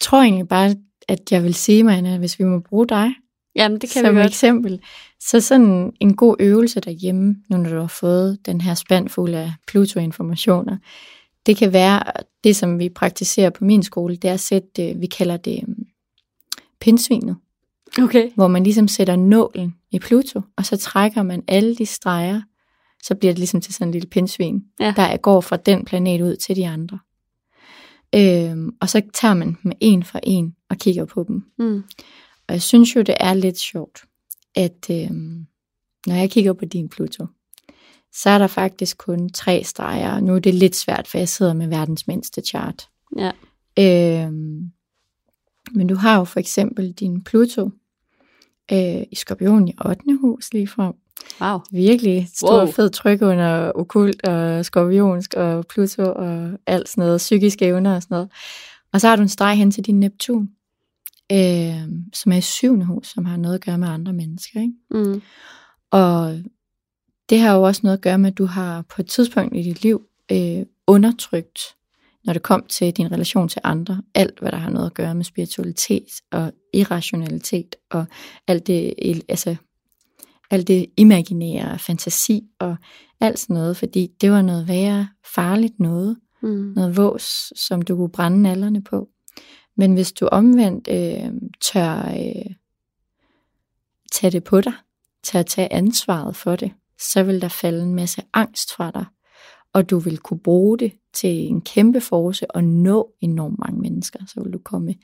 [0.00, 0.74] tror egentlig bare,
[1.08, 3.10] at jeg vil sige, Marianne, at hvis vi må bruge dig
[3.54, 4.30] Jamen, det kan som vi godt.
[4.30, 4.80] eksempel,
[5.20, 9.34] så sådan en god øvelse derhjemme, nu når du har fået den her spand fuld
[9.34, 10.76] af Pluto-informationer,
[11.46, 12.02] det kan være,
[12.44, 15.86] det som vi praktiserer på min skole, det er at sætte, vi kalder det øhm,
[16.80, 17.36] pindsvinet,
[18.02, 18.30] Okay.
[18.34, 22.42] hvor man ligesom sætter nålen i Pluto, og så trækker man alle de streger,
[23.02, 24.92] så bliver det ligesom til sådan en lille pindsvin, Ja.
[24.96, 26.98] der går fra den planet ud til de andre.
[28.14, 31.44] Øhm, og så tager man dem en for en og kigger på dem.
[31.58, 31.82] Mm.
[32.48, 34.02] Og jeg synes jo, det er lidt sjovt,
[34.54, 35.46] at øhm,
[36.06, 37.26] når jeg kigger på din Pluto,
[38.12, 40.20] så er der faktisk kun tre streger.
[40.20, 42.88] Nu er det lidt svært, for jeg sidder med verdens mindste chart.
[43.18, 43.30] Ja.
[43.78, 44.70] Øhm,
[45.74, 47.70] men du har jo for eksempel din Pluto
[48.72, 50.00] øh, i skorpion i 8.
[50.20, 50.94] hus lige frem.
[51.40, 51.58] Wow.
[51.72, 52.58] Virkelig stor Wow.
[52.64, 52.72] wow.
[52.72, 58.02] fed tryk under okult og skorpionsk og Pluto og alt sådan noget, psykiske evner og
[58.02, 58.30] sådan noget.
[58.92, 60.48] Og så har du en streg hen til din Neptun,
[61.32, 64.60] øh, som er i syvende hus, som har noget at gøre med andre mennesker.
[64.60, 64.74] Ikke?
[64.90, 65.22] Mm.
[65.90, 66.38] Og
[67.30, 69.62] det har jo også noget at gøre med, at du har på et tidspunkt i
[69.62, 70.02] dit liv
[70.32, 71.60] øh, undertrykt,
[72.24, 75.14] når det kom til din relation til andre, alt hvad der har noget at gøre
[75.14, 78.04] med spiritualitet og irrationalitet og
[78.46, 78.94] alt det,
[79.28, 79.56] altså,
[80.50, 82.76] alt det imaginære, fantasi og
[83.20, 86.72] alt sådan noget, fordi det var noget værre farligt noget, Mm.
[86.76, 89.08] noget vås, som du kunne brænde nallerne på.
[89.76, 92.54] Men hvis du omvendt øh, tør øh,
[94.12, 94.72] tage det på dig,
[95.22, 99.04] tør tage ansvaret for det, så vil der falde en masse angst fra dig.
[99.72, 104.18] og du vil kunne bruge det til en kæmpe force og nå enormt mange mennesker.
[104.26, 104.94] Så vil du komme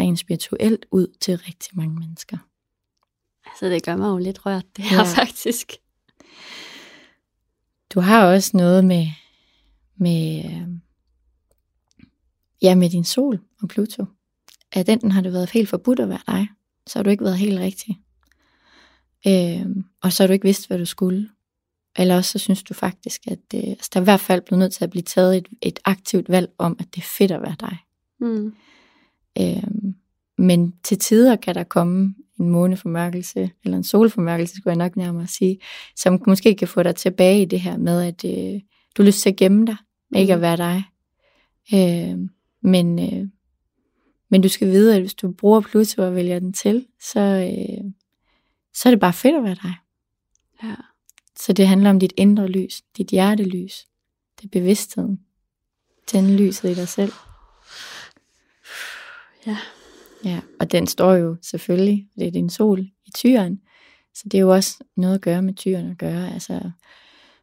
[0.00, 2.36] rent spirituelt ud til rigtig mange mennesker.
[3.46, 5.02] Altså, det gør mig jo lidt rørt, det her Ja.
[5.22, 5.72] faktisk.
[7.94, 9.06] Du har også noget med,
[9.96, 10.68] med, øh,
[12.62, 14.04] ja, med din sol og Pluto.
[14.72, 16.48] At enten har det været helt forbudt at være dig,
[16.86, 17.96] så har du ikke været helt rigtig.
[19.26, 19.66] Øh,
[20.02, 21.28] og så har du ikke vidst, hvad du skulle.
[21.98, 24.58] Eller også så synes du faktisk, at det, altså, der er i hvert fald blevet
[24.58, 27.42] nødt til at blive taget et, et aktivt valg om, at det er fedt at
[27.42, 27.78] være dig.
[28.20, 28.54] Mm.
[29.40, 29.92] Øh,
[30.38, 35.26] men til tider kan der komme en måneformørkelse, eller en solformørkelse, skulle jeg nok nærmere
[35.26, 35.58] sige,
[35.96, 38.60] som måske kan få dig tilbage i det her med, at øh,
[38.96, 39.76] du har lyst til at gemme dig,
[40.10, 40.16] mm.
[40.16, 40.82] ikke at være dig.
[41.74, 42.18] Øh,
[42.62, 43.28] men, øh,
[44.30, 47.90] men du skal vide, at hvis du bruger Pluto og vælger den til, så, øh,
[48.76, 49.74] så er det bare fedt at være dig.
[50.62, 50.74] Ja.
[51.36, 53.86] Så det handler om dit indre lys, dit hjertelys,
[54.36, 55.20] det er bevidstheden.
[56.06, 57.12] Tænde lyset i dig selv.
[59.46, 59.58] Ja.
[60.24, 63.60] Ja, og den står jo selvfølgelig, det er din sol i tyren,
[64.14, 66.70] så det er jo også noget at gøre med tyren at gøre, altså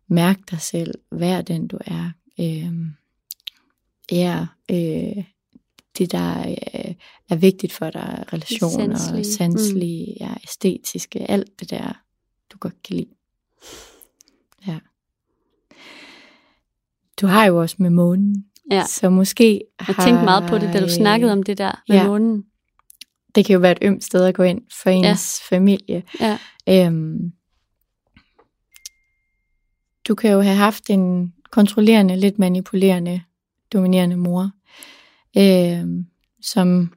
[0.07, 2.93] mærk dig selv, vær den du er, øhm,
[4.11, 5.23] ja, øh,
[5.98, 6.94] det der øh,
[7.30, 9.26] er vigtigt for dig, relationer, sanselige.
[9.26, 10.26] sanselige, mm.
[10.26, 12.02] ja, æstetiske, alt det der,
[12.54, 13.10] du godt kan lide.
[14.68, 14.80] Ja.
[17.22, 18.86] Du har jo også med månen, ja.
[18.86, 22.08] så måske Jeg tænkte meget på det, da du snakkede om det der med ja.
[22.08, 22.46] månen.
[23.36, 25.56] det kan jo være et ømt sted at gå ind for ens ja.
[25.56, 26.04] familie.
[26.20, 26.38] Ja.
[26.70, 27.34] Øhm,
[30.08, 33.22] du kan jo have haft en kontrollerende, lidt manipulerende,
[33.74, 34.52] dominerende mor,
[35.38, 36.05] øhm,
[36.41, 36.93] som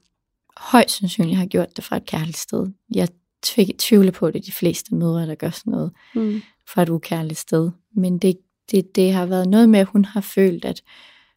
[0.56, 2.66] højst sandsynligt har gjort det fra et kærligt sted.
[2.94, 3.08] Jeg
[3.42, 6.42] tv- tvivler på, at det er de fleste mødre, der gør sådan noget Mm.
[6.68, 7.70] fra et ukærligt sted.
[7.96, 8.36] Men det,
[8.70, 10.82] det, det har været noget med, at hun har følt, at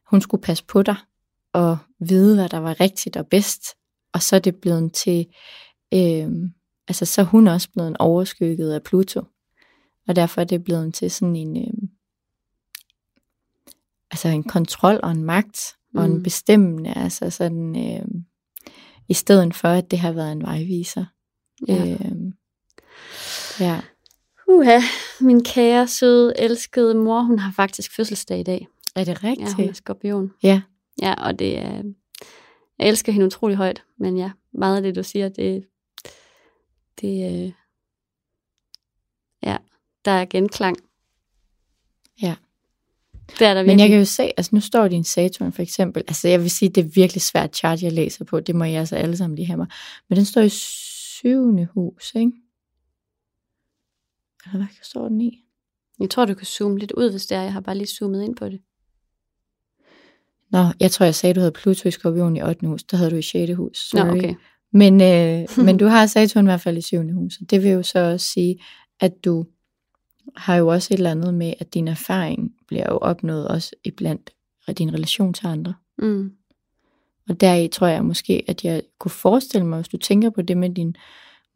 [0.06, 0.96] hun skulle passe på dig
[1.52, 3.62] og vide, hvad der var rigtigt og bedst.
[4.12, 5.26] Og så er det blevet til,
[5.94, 6.28] øh,
[6.88, 9.22] altså så er hun også blevet overskygget af Pluto.
[10.08, 11.88] Og derfor er det blevet til sådan en, øh,
[14.10, 15.60] altså en kontrol og en magt
[15.94, 16.22] og en Mm.
[16.22, 18.06] bestemmende, altså sådan, øh,
[19.08, 21.04] i stedet for, at det har været en vejviser.
[21.68, 21.92] Ja.
[21.92, 22.32] Øh,
[23.60, 23.80] ja.
[24.48, 24.80] Uha,
[25.20, 28.66] min kære, søde, elskede mor, hun har faktisk fødselsdag i dag.
[28.96, 29.48] Er det rigtigt?
[29.48, 30.32] Ja, hun er skorpion.
[30.42, 30.62] Ja.
[31.02, 31.82] Ja, og det er...
[32.78, 35.64] Jeg elsker hende utrolig højt, men ja, meget af det, du siger, det...
[37.00, 37.52] det øh,
[39.42, 39.56] ja,
[40.04, 40.76] der er genklang.
[42.22, 42.36] Ja.
[43.38, 46.02] Det er der Men jeg kan jo se, altså nu står din Saturn for eksempel,
[46.08, 48.80] altså jeg vil sige, det er virkelig svært chart, jeg læser på, det må jeg
[48.80, 49.66] altså alle sammen lige have mig.
[50.08, 52.32] Men den står i syvende hus, ikke?
[54.46, 55.44] Eller hvad står den i?
[56.00, 57.42] Jeg tror, du kan zoome lidt ud, hvis det er.
[57.42, 58.60] Jeg har bare lige zoomet ind på det.
[60.50, 62.66] Nå, jeg tror, jeg sagde, du havde Pluto i skorpion i 8.
[62.66, 63.52] hus, der havde du i 6.
[63.56, 63.78] hus.
[63.78, 64.06] Sorry.
[64.06, 64.34] Nå, okay.
[64.72, 67.12] Men, øh, men du har Saturn i hvert fald i 7.
[67.12, 68.62] hus, og det vil jo så også sige,
[69.00, 69.46] at du
[70.36, 74.30] har jo også et eller andet med, at din erfaring bliver jo opnået også iblandt
[74.78, 75.74] din relation til andre.
[75.98, 76.32] Mm.
[77.28, 80.56] Og deri tror jeg måske, at jeg kunne forestille mig, hvis du tænker på det
[80.56, 80.96] med din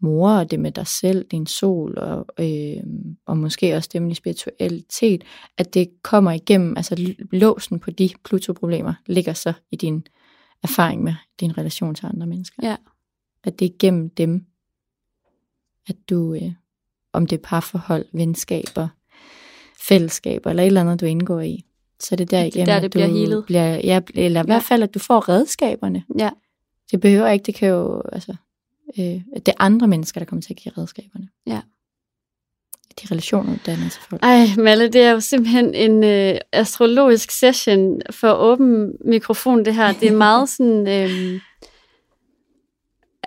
[0.01, 2.83] mor, og det med dig selv, din sol, og, øh,
[3.27, 5.25] og måske også det med din spiritualitet,
[5.59, 10.07] at det kommer igennem, altså låsen på de Pluto-problemer ligger så i din
[10.63, 12.69] erfaring med din relation til andre mennesker.
[12.69, 12.77] Ja.
[13.45, 14.47] At det er igennem dem,
[15.89, 16.53] at du, øh,
[17.15, 18.89] om det er parforhold, venskaber,
[19.81, 21.65] fællesskaber, eller et eller andet, du indgår i,
[22.01, 23.45] så er det der Det er der, at det du bliver healet.
[23.45, 26.05] Bliver, ja, eller i hvert fald, at du får redskaberne.
[26.19, 26.31] Ja.
[26.91, 28.35] Det behøver ikke, det kan jo, altså,
[28.99, 31.29] øh, det er andre mennesker, der kommer til at give redskaberne.
[31.47, 31.61] Ja.
[33.03, 34.23] De relationer, du danner til folk.
[34.23, 39.93] Ej, Malle, det er jo simpelthen en øh, astrologisk session for åben mikrofon, det her.
[39.93, 40.89] Det er meget sådan...
[40.89, 41.41] Øh,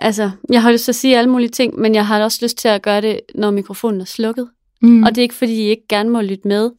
[0.00, 2.58] altså, jeg har lyst til at sige alle mulige ting, men jeg har også lyst
[2.58, 4.48] til at gøre det, når mikrofonen er slukket.
[4.82, 5.02] Mm.
[5.02, 6.70] Og det er ikke, fordi I ikke gerne må lytte med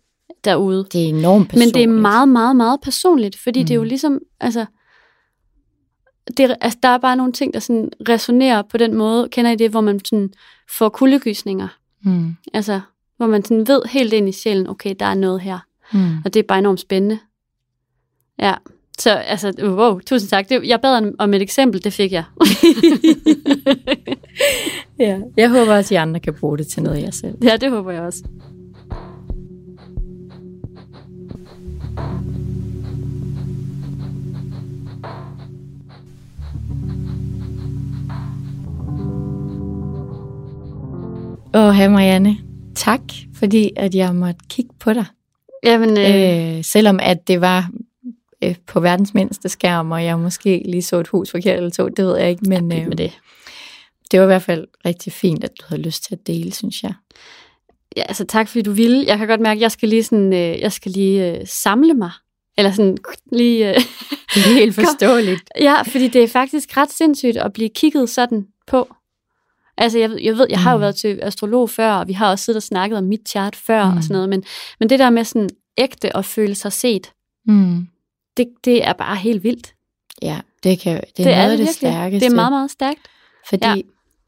[0.44, 0.88] derude.
[0.94, 1.74] det er enormt Men personligt.
[1.76, 3.66] det er meget, meget, meget personligt, fordi mm.
[3.66, 3.88] det er jo Mm.
[3.88, 4.66] ligesom, altså,
[6.38, 9.30] det, altså, der er bare nogle ting, der sådan resonerer på den måde.
[9.30, 10.34] Kender I det, hvor man sådan
[10.78, 11.68] får kuldegysninger?
[12.04, 12.36] Mm.
[12.54, 12.82] Altså,
[13.18, 15.60] hvor man sådan ved helt ind i sjælen, okay, der er noget her.
[15.94, 16.18] Mm.
[16.26, 17.20] Og det er bare enormt spændende.
[18.40, 18.54] Ja,
[19.00, 20.50] så altså, wow, tusind tak.
[20.50, 22.24] Det, jeg bad om- et eksempel, det fik jeg.
[25.00, 25.20] Ja.
[25.38, 27.36] Jeg håber også, at de andre kan bruge det til noget, jeg selv.
[27.44, 28.24] ja, det håber jeg også.
[41.54, 42.38] Åh, hey Marianne,
[42.76, 43.02] tak,
[43.36, 45.06] fordi at jeg måtte kigge på dig
[45.64, 47.70] Jamen, øh, Øh, selvom at det var
[48.44, 51.88] øh, på verdens mindste skærm, og jeg måske lige så et hus forkert eller to,
[51.88, 53.20] det ved jeg ikke, men øh, med det.
[54.12, 56.84] det var i hvert fald rigtig fint, at du havde lyst til at dele, synes
[56.84, 56.94] jeg.
[57.98, 59.06] Ja, altså tak fordi du ville.
[59.08, 61.94] Jeg kan godt mærke, at jeg skal lige, sådan, øh, jeg skal lige øh, samle
[61.94, 62.12] mig.
[62.58, 62.98] Eller sådan
[63.32, 63.70] lige...
[63.70, 63.76] Øh,
[64.36, 65.44] Det er helt forståeligt.
[65.60, 68.90] ja, fordi det er faktisk ret sindssygt at blive kigget sådan på.
[69.78, 70.82] Altså, jeg, ved- jeg ved, jeg har jo Mm.
[70.82, 73.92] været til astrolog før, og vi har også siddet og snakket om mit chart før
[73.92, 73.98] Mm.
[73.98, 74.44] og sådan noget, men,
[74.80, 77.12] men det der med sådan ægte at føle sig set,
[77.46, 77.88] Mm.
[78.40, 79.74] Det, det er bare helt vildt.
[80.22, 81.76] Ja, det, kan, det er det noget er af det det virkelig.
[81.76, 82.26] stærkeste.
[82.26, 83.00] Det er meget, meget stærkt.
[83.50, 83.76] Fordi Ja.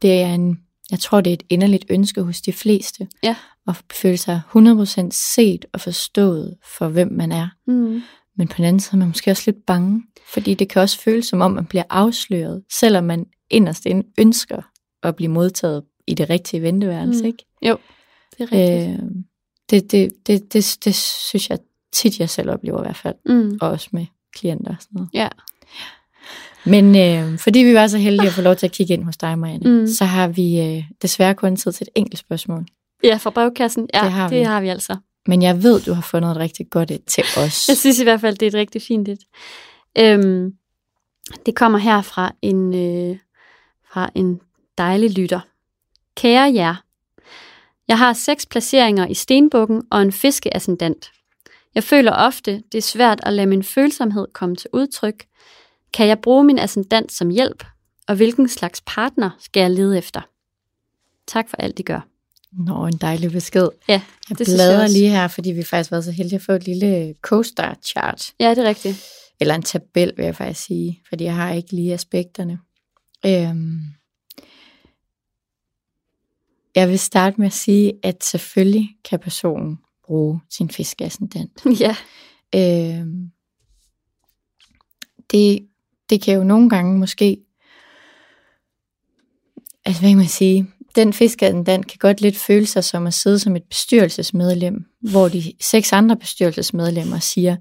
[0.02, 0.58] det er en,
[0.90, 3.08] jeg tror, det er et inderligt ønske hos de fleste.
[3.22, 3.36] Ja.
[3.68, 7.48] At føle sig 100% set og forstået for, hvem man er.
[7.66, 8.02] Mm.
[8.36, 10.02] Men på den anden side er man måske også lidt bange,
[10.32, 14.62] fordi det kan også føles som om, man bliver afsløret, selvom man inderst inde ønsker
[15.02, 17.20] at blive modtaget i det rigtige venteværelse.
[17.20, 17.26] Mm.
[17.26, 17.44] Ikke?
[18.38, 19.00] Det er rigtigt.
[19.02, 19.08] Øh,
[19.70, 21.58] det, det, det, det, det synes jeg
[21.92, 23.58] tit, jeg selv oplever i hvert fald, Mm.
[23.60, 25.08] og også med klienter og sådan noget.
[25.14, 25.28] Ja.
[26.64, 29.16] Men øh, fordi vi var så heldige at få lov til at kigge ind hos
[29.16, 29.86] dig, Marianne, Mm.
[29.86, 32.66] så har vi øh, desværre kun tid til et enkelt spørgsmål.
[33.04, 33.88] Ja, fra brevkassen.
[33.94, 34.36] Ja, Det har vi.
[34.36, 34.96] det har vi altså.
[35.26, 37.64] Men jeg ved, du har fundet et rigtig godt et til os.
[37.68, 39.18] Jeg synes i hvert fald, det er et rigtig fint et.
[39.98, 40.52] Øhm,
[41.46, 43.16] det kommer her fra en, øh,
[43.92, 44.40] fra en
[44.78, 45.40] dejlig lytter.
[46.16, 46.74] Kære jer,
[47.88, 51.10] jeg har seks placeringer i stenbukken og en fiskeascendant.
[51.74, 55.24] Jeg føler ofte, det er svært at lade min følsomhed komme til udtryk.
[55.92, 57.64] Kan jeg bruge min ascendant som hjælp?
[58.08, 60.20] Og hvilken slags partner skal jeg lede efter?
[61.26, 62.00] Tak for alt, I gør.
[62.52, 63.68] Nå, en dejlig besked.
[63.88, 64.96] Ja, Jeg det synes jeg bladrer også.
[64.96, 68.32] lige her, fordi vi faktisk har været så heldige at få et lille co-star chart.
[68.40, 69.04] Ja, det er rigtigt.
[69.40, 72.58] Eller en tabel, vil jeg faktisk sige, fordi jeg har ikke lige aspekterne.
[73.26, 73.80] Øhm.
[76.74, 79.78] Jeg vil starte med at sige, at selvfølgelig kan personen
[80.12, 81.50] bruge sin fiskeascendant.
[81.84, 81.96] ja.
[82.54, 83.30] Øhm.
[85.30, 85.68] Det,
[86.10, 87.38] det kan jo nogle gange måske,
[89.84, 93.38] altså hvad kan man sige, den fiskeascendant kan godt lidt føle sig som at sidde
[93.38, 97.56] som et bestyrelsesmedlem, hvor de seks andre bestyrelsesmedlemmer siger,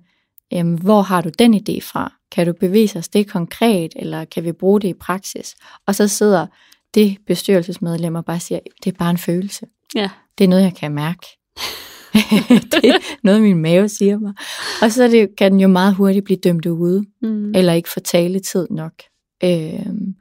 [0.52, 2.14] Jamen, hvor har du den idé fra?
[2.32, 5.56] Kan du bevise os det konkret, eller kan vi bruge det i praksis?
[5.88, 6.48] Og så sidder
[6.94, 9.66] det bestyrelsesmedlem og bare siger, det er bare en følelse.
[9.96, 10.10] Ja.
[10.38, 11.28] Det er noget, jeg kan mærke.
[12.72, 14.34] det er noget, min mave siger mig.
[14.82, 17.56] Og så det, kan den jo meget hurtigt blive dømt ude, Mm.
[17.56, 18.94] eller ikke få taletid nok.
[19.44, 20.16] Øhm,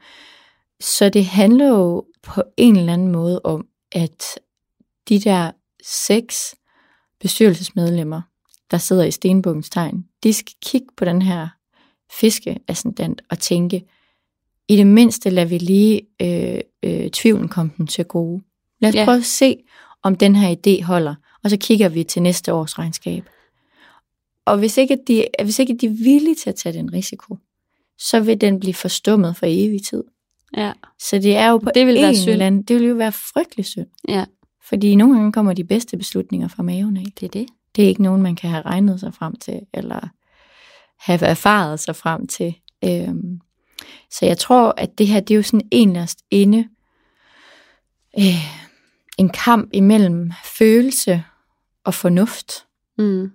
[0.80, 4.24] så det handler jo på en eller anden måde om, at
[5.09, 5.51] de der
[5.84, 6.55] seks
[7.20, 8.22] bestyrelsesmedlemmer,
[8.70, 11.49] der sidder i Stenbukkens tegn, de skal kigge på den her
[12.20, 13.82] fiskeascendant og tænke,
[14.68, 18.43] i det mindste lader vi lige øh, øh, tvivlen komme dem til gode.
[18.80, 19.05] Lad os ja.
[19.05, 19.57] prøve at se,
[20.03, 21.14] om den her idé holder,
[21.45, 23.24] og så kigger vi til næste års regnskab.
[24.45, 27.36] Og hvis ikke, de, hvis ikke de er villige til at tage den risiko,
[27.99, 30.05] så vil den blive forstummet for evig tid.
[30.57, 30.72] Ja.
[30.99, 32.30] Så det er jo på Det vil være en synd.
[32.32, 33.86] eller anden, det vil jo være frygtelig synd.
[34.09, 34.24] Ja,
[34.68, 37.05] Fordi nogle gange kommer de bedste beslutninger fra maven af.
[37.20, 37.47] det er det.
[37.76, 40.09] Det er ikke nogen, man kan have regnet sig frem til, eller
[40.99, 42.55] have erfaret sig frem til.
[42.84, 43.41] Øhm,
[44.11, 46.68] så jeg tror, at det her, det er jo sådan enest inde
[48.18, 48.45] øh,
[49.18, 51.24] en kamp imellem følelse
[51.91, 52.66] og fornuft.
[52.99, 53.30] Mm.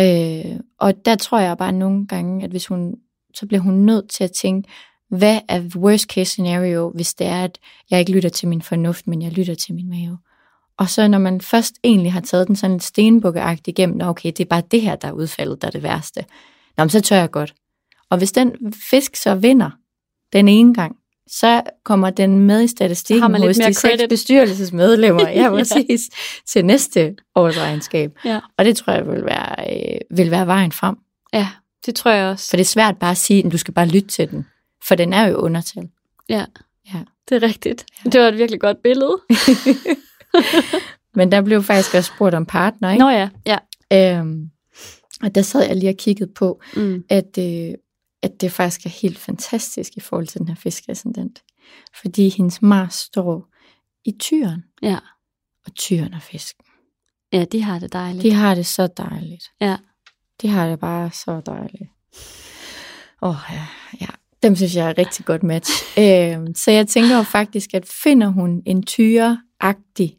[0.00, 2.94] Øh, og der tror jeg bare nogle gange, at hvis hun,
[3.34, 4.68] så bliver hun nødt til at tænke,
[5.08, 7.58] hvad er worst case scenario, hvis det er, at
[7.90, 10.18] jeg ikke lytter til min fornuft, men jeg lytter til min mave.
[10.78, 14.28] Og så når man først egentlig har taget den sådan lidt stenbukkeagtigt igennem, "Nå, okay,
[14.28, 16.24] det er bare det her, der er udfaldet, der er det værste.
[16.76, 17.54] Nå, men så tør jeg godt.
[18.10, 19.70] Og hvis den fisk så vinder
[20.32, 20.96] den ene gang,
[21.26, 25.28] så kommer den med i Så har statistikken man hos de seks bestyrelsesmedlemmer.
[25.28, 25.50] Ja, Ja.
[25.50, 26.00] præcis.
[26.46, 28.10] Til næste års regnskab.
[28.24, 28.40] Ja.
[28.58, 30.96] Og det tror jeg vil være, øh, vil være vejen frem.
[31.32, 31.48] ja,
[31.86, 32.50] det tror jeg også.
[32.50, 34.46] For det er svært bare at sige, at du skal bare lytte til den.
[34.88, 35.88] For den er jo undertal.
[36.28, 36.44] Ja.
[36.94, 36.98] Ja.
[37.28, 37.86] Det er rigtigt.
[38.04, 39.18] Det var et virkelig godt billede.
[41.14, 43.04] Men der blev faktisk også spurgt om partner, ikke?
[43.04, 43.58] Nå ja, ja.
[44.20, 44.50] Øhm,
[45.22, 47.04] og der sad jeg lige og kiggede på, Mm.
[47.08, 47.74] at, øh,
[48.24, 51.42] at det faktisk er helt fantastisk i forhold til den her fiskeascendant.
[52.02, 53.48] Fordi hendes Mars står
[54.04, 54.98] i tyren, Ja.
[55.66, 56.64] og tyren og fisken.
[57.32, 58.22] ja, de har det dejligt.
[58.22, 59.44] De har det så dejligt.
[59.60, 59.76] Ja.
[60.42, 61.90] De har det bare så dejligt.
[63.22, 63.66] Åh, oh, ja,
[64.00, 64.06] ja.
[64.42, 65.70] Dem synes jeg er et rigtig godt match.
[65.98, 70.18] øhm, så jeg tænker jo faktisk, at finder hun en tyre-agtig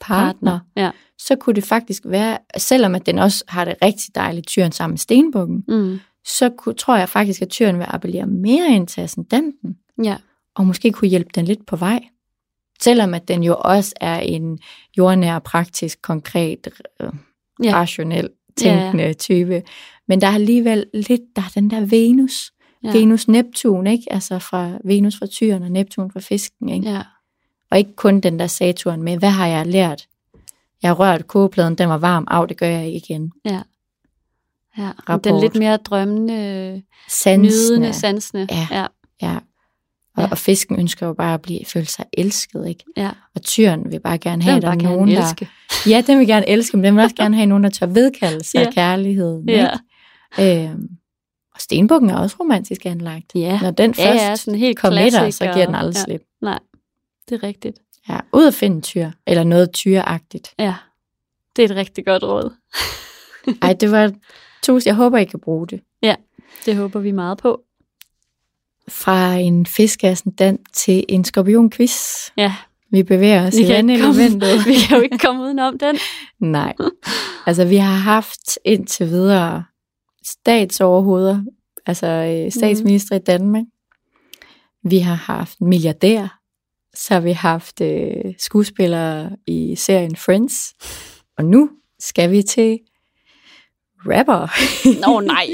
[0.00, 0.90] partner, Ja.
[1.18, 4.92] så kunne det faktisk være, selvom at den også har det rigtig dejligt, tyren sammen
[4.92, 5.98] med stenbukken, Mm.
[6.24, 10.16] Så kunne, tror jeg faktisk, at tyren vil appellere mere ind til ascendanten, Ja.
[10.54, 12.00] og måske kunne hjælpe den lidt på vej.
[12.80, 14.58] Selvom at den jo også er en
[14.98, 16.68] jordnær, praktisk, konkret,
[17.00, 17.08] øh,
[17.64, 17.74] ja.
[17.74, 19.12] rationel tænkende ja, ja.
[19.12, 19.62] type.
[20.08, 22.52] Men der er alligevel lidt, der er den der Venus.
[22.84, 22.92] Ja.
[22.92, 24.12] Venus-Neptun, ikke?
[24.12, 26.90] Altså fra Venus fra tyren og Neptun fra fisken, ikke?
[26.90, 27.02] Ja.
[27.70, 30.06] Og ikke kun den der Saturn med, hvad har jeg lært?
[30.82, 32.26] Jeg har rørt kogepladen, den var varm.
[32.30, 33.32] Af, det gør jeg ikke igen.
[33.44, 33.62] Ja.
[34.78, 35.24] Ja, Rapport.
[35.24, 37.48] den lidt mere drømmende, sansende.
[37.48, 38.46] nydende, sansende.
[38.50, 38.86] Ja, ja.
[39.22, 39.36] ja.
[40.16, 40.28] Og, ja.
[40.30, 42.84] og fisken ønsker jo bare at blive, føle sig elsket, ikke?
[42.96, 43.10] Ja.
[43.34, 45.22] Og tyren vil bare gerne have, at der er nogen, der...
[45.22, 45.48] Elske.
[45.86, 48.44] Ja, den vil gerne elske, men den vil også gerne have nogen, der tør vedkalde
[48.44, 48.70] sig ja.
[48.70, 49.70] kærligheden, ja.
[50.38, 50.68] ikke?
[50.68, 50.88] Øhm,
[51.54, 53.32] og stenbukken er også romantisk anlagt.
[53.34, 53.60] Ja.
[53.62, 56.04] Når den først ja, ja, sådan helt kommer med dig, så giver den aldrig ja.
[56.04, 56.22] slip.
[56.42, 56.58] Nej,
[57.28, 57.78] det er rigtigt.
[58.08, 60.54] Ja, ud at finde tyr, eller noget tyragtigt.
[60.58, 60.74] Ja,
[61.56, 62.52] det er et rigtig godt råd.
[63.62, 64.12] Ej, det var
[64.62, 65.80] to, jeg håber, I kan bruge det.
[66.02, 66.14] Ja,
[66.66, 67.60] det håber vi meget på.
[68.88, 72.30] Fra en fiskascendant til en skorpion-quiz.
[72.36, 72.54] Ja.
[72.90, 74.58] Vi bevæger os vi i vandelementet.
[74.66, 75.98] vi kan jo ikke komme udenom den.
[76.40, 76.74] Nej.
[77.46, 79.64] Altså, vi har haft indtil videre
[80.24, 81.44] statsoverhoveder,
[81.86, 83.20] altså øh, statsminister mm.
[83.20, 83.64] i Danmark.
[84.82, 86.38] Vi har haft milliardær.
[86.94, 90.74] Så har vi haft øh, skuespillere i serien Friends.
[91.38, 92.78] Og nu skal vi til
[94.06, 94.48] rapper.
[95.06, 95.46] Nå nej.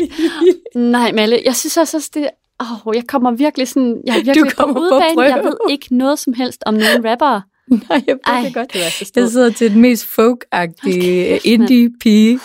[0.92, 1.42] Nej, Malle.
[1.44, 2.28] Jeg synes også, det
[2.60, 5.18] oh, jeg kommer virkelig sådan, jeg er virkelig du kommer på udbanen.
[5.18, 7.40] Jeg ved ikke noget som helst om nogen rapper.
[7.88, 8.72] Nej, jeg ved Ej, det godt.
[8.72, 12.40] det så Jeg sidder til den mest folk-agtige indie-pige,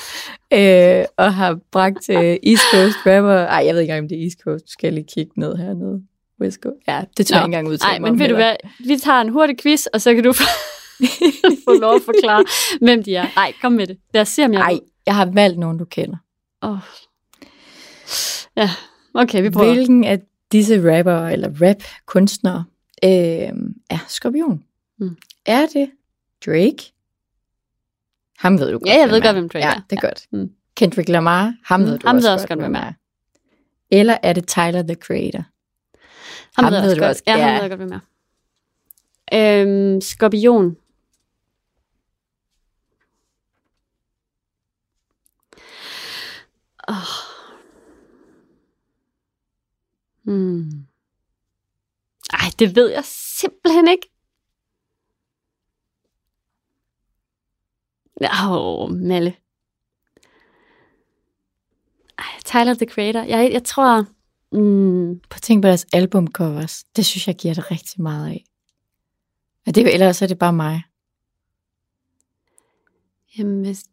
[0.54, 3.32] øh, og har bragt øh, East Coast rapper.
[3.32, 4.72] Ej, jeg ved ikke engang, om det er East Coast.
[4.72, 6.02] Skal jeg lige kigge ned hernede?
[6.42, 6.78] West Coast.
[6.88, 8.56] Ja, det tror jeg ikke engang ud til Nej, men ved du hvad?
[8.88, 10.44] Vi tager en hurtig quiz, og så kan du få,
[11.66, 12.44] få lov at forklare,
[12.82, 13.26] hvem de er.
[13.36, 13.98] Nej, kom med det.
[14.14, 14.60] Lad os se, om jeg...
[14.60, 16.18] Nej, jeg har valgt nogen, du kender.
[16.62, 16.78] Oh.
[18.56, 18.70] Ja,
[19.14, 19.74] okay, vi prøver.
[19.74, 22.66] Hvilken af disse rapper eller rap-kunstnere
[23.04, 23.10] øh,
[23.90, 24.64] er skorpion?
[25.00, 25.18] Mm.
[25.46, 25.92] Er det
[26.46, 26.94] Drake?
[28.40, 29.82] Ham ved du godt, Ja, jeg ved godt, hvem Drake ja, er.
[29.90, 30.28] det er godt.
[30.32, 30.52] Mm.
[30.76, 32.92] Kendrick Lamar, ham Mm, ved du ham også ved også godt, hvem er.
[33.92, 35.44] Eller er det Tyler, the Creator?
[36.56, 37.24] Ham, Ham ved, ved du også også.
[37.26, 37.38] godt.
[37.38, 37.54] Ja, ham Ja.
[37.54, 38.00] ved jeg godt, hvem er.
[39.96, 40.78] Øhm, skorpion.
[46.88, 46.96] Oh.
[50.24, 50.86] Hmm.
[52.34, 54.10] Ej, det ved jeg simpelthen ikke.
[58.22, 59.36] Åh, oh, Malle.
[62.18, 63.22] Ej, Tyler, the Creator.
[63.22, 64.06] Jeg, jeg tror...
[64.52, 66.84] Mm, Prøv at tænke på deres albumcovers.
[66.84, 68.46] Det synes jeg giver det rigtig meget af.
[69.66, 70.84] Er det, ellers er det bare mig.
[73.38, 73.84] jamen, hvis,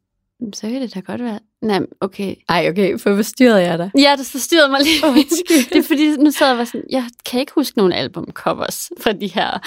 [0.54, 1.40] så kan det da godt være...
[1.62, 2.34] Nej, okay.
[2.48, 3.90] Ej, okay, for forstyrrede jeg dig.
[3.98, 5.06] Ja, det forstyrrede mig lige.
[5.06, 5.68] Undskyld.
[5.68, 9.12] det er fordi, nu sad jeg var sådan, jeg kan ikke huske nogen albumcovers fra
[9.12, 9.58] de her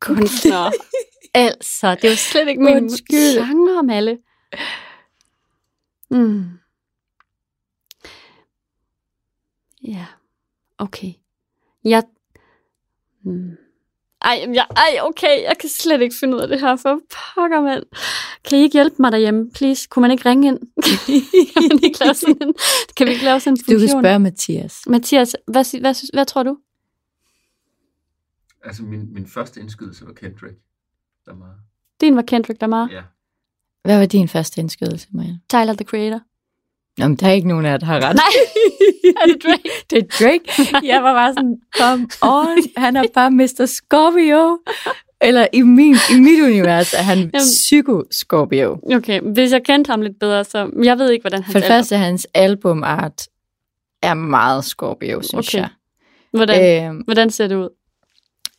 [0.00, 0.72] kunstnere.
[1.34, 3.34] altså, det jo slet ikke min Undskyld.
[3.34, 4.18] genre, Malle.
[6.10, 6.44] Mm.
[9.82, 10.06] Ja,
[10.78, 11.12] okay.
[11.84, 12.02] Jeg...
[13.24, 13.56] Mm.
[14.22, 17.00] Ej, jeg, ej, okay, jeg kan slet ikke finde ud af det her, for
[17.34, 17.82] pokker, mand.
[18.44, 19.88] Kan I ikke hjælpe mig derhjemme, please?
[19.90, 20.58] Kunne man ikke ringe ind?
[21.54, 22.54] kan, man ikke lave sådan en,
[22.96, 24.02] kan vi ikke lave sådan en Du kan funktion?
[24.02, 24.82] spørge Mathias.
[24.86, 26.58] Mathias, hvad, hvad, hvad tror du?
[28.64, 30.56] Altså, min, min første indskydelse var Kendrick
[31.26, 31.54] Lamar.
[32.00, 32.88] Din var Kendrick Lamar.
[32.92, 33.02] Ja.
[33.84, 35.38] Hvad var din første indskydelse, Maja?
[35.50, 36.20] Tyler, the Creator.
[36.98, 38.16] Jamen, der er ikke nogen af jer, der har ret.
[38.16, 38.32] Nej,
[39.22, 39.70] er det Drake?
[39.90, 40.86] det er Drake.
[40.86, 43.66] Jeg var bare sådan, come on, han er bare Mr.
[43.66, 44.58] Scorpio.
[45.20, 48.94] Eller i, min, i mit univers er han psyko-Scorpio.
[48.96, 50.70] Okay, hvis jeg kendte ham lidt bedre, så...
[50.82, 53.22] Jeg ved ikke, hvordan han For det første, hans albumart
[54.02, 55.58] er meget Scorpio, synes Okay.
[55.58, 55.68] jeg.
[56.32, 57.68] Hvordan, Øhm, hvordan ser det ud?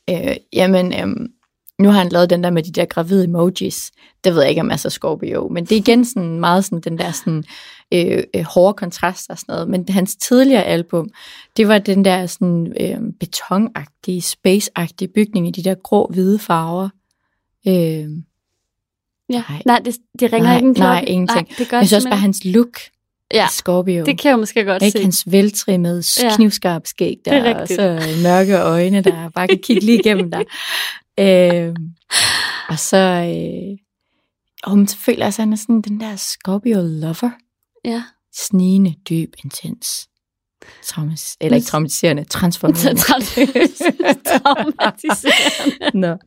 [0.09, 1.27] øh, jamen, øhm,
[1.79, 3.91] nu har han lavet den der med de der gravide emojis.
[4.23, 5.47] Det ved jeg ikke, om er så Scorpio.
[5.51, 7.43] Men det er igen sådan meget sådan den der sådan,
[7.93, 9.69] øh, øh, hårde kontraster og sådan noget.
[9.69, 11.09] Men hans tidligere album,
[11.57, 16.89] det var den der sådan øh, betonagtige, spaceagtige bygning i de der grå-hvide farver.
[17.67, 18.09] Øh,
[19.31, 19.43] Ja.
[19.49, 19.61] nej.
[19.65, 20.89] Nej, det, det ringer Nej, ikke en klokke.
[20.93, 21.47] nej, ingenting.
[21.49, 22.79] Nej, det gør jeg synes også bare hans look
[23.33, 24.05] Ja, Scorpio.
[24.05, 25.03] det kan jeg måske godt ikke se.
[25.03, 26.03] hans veltrimmede,
[26.35, 30.45] knivskarp skæg er der, og så mørke øjne, der bare kan kigge lige igennem dig.
[31.19, 31.75] Øh,
[32.69, 33.77] og så, øh,
[34.75, 37.29] men så føler at han er sådan den der Scorpio lover.
[37.85, 38.03] Ja.
[38.35, 39.87] Snigende, dyb, intens.
[40.83, 43.01] Traumas, eller ikke traumatiserende, transformerende.
[44.29, 45.99] Traumatiserende.
[45.99, 46.17] Nå.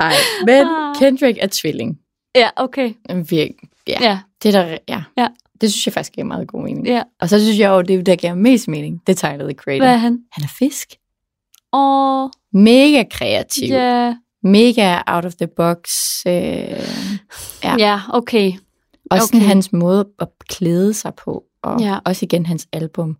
[0.00, 0.14] Ej,
[0.46, 0.96] men Ah.
[0.98, 1.98] Kendrick er tvilling.
[2.34, 2.92] Ja, okay.
[3.08, 3.68] Virkelig.
[3.86, 3.98] Ja.
[4.00, 5.02] Ja, Det der, ja.
[5.18, 5.28] Ja.
[5.60, 6.86] Det synes jeg faktisk giver meget god mening.
[6.86, 7.02] ja.
[7.20, 9.84] Og så synes jeg jo, det der giver mest mening, det er Tyler, the Creator.
[9.84, 10.18] Hvad er han?
[10.32, 10.88] Han er fisk.
[11.72, 13.68] Åh, Mega kreativ.
[13.68, 14.14] ja.
[14.42, 15.78] Mega out of the box.
[16.26, 16.32] Øh,
[17.64, 17.76] Ja.
[17.78, 18.52] Ja, okay.
[19.10, 19.46] Også okay.
[19.46, 21.98] Hans måde at klæde sig på, og Ja.
[22.04, 23.16] også igen hans album.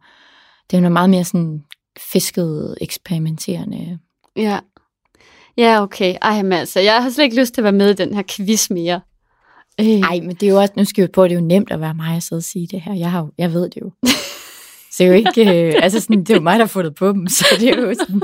[0.71, 1.65] Det er noget meget mere sådan
[2.13, 3.99] fisket, eksperimenterende.
[4.37, 4.59] Ja.
[5.57, 6.15] Ja, okay.
[6.23, 8.23] Ej, men altså, jeg har slet ikke lyst til at være med i den her
[8.31, 9.01] quiz mere.
[9.81, 9.87] Øh.
[9.87, 11.71] Nej, men det er jo også, nu skal vi på, at det er jo nemt
[11.71, 12.95] at være mig og sidde og sige det her.
[12.95, 13.91] Jeg, har jo, jeg ved det jo.
[14.99, 17.13] Det er jo ikke, øh, altså sådan, det er jo mig, der har fundet på
[17.13, 18.23] dem, så det er jo sådan,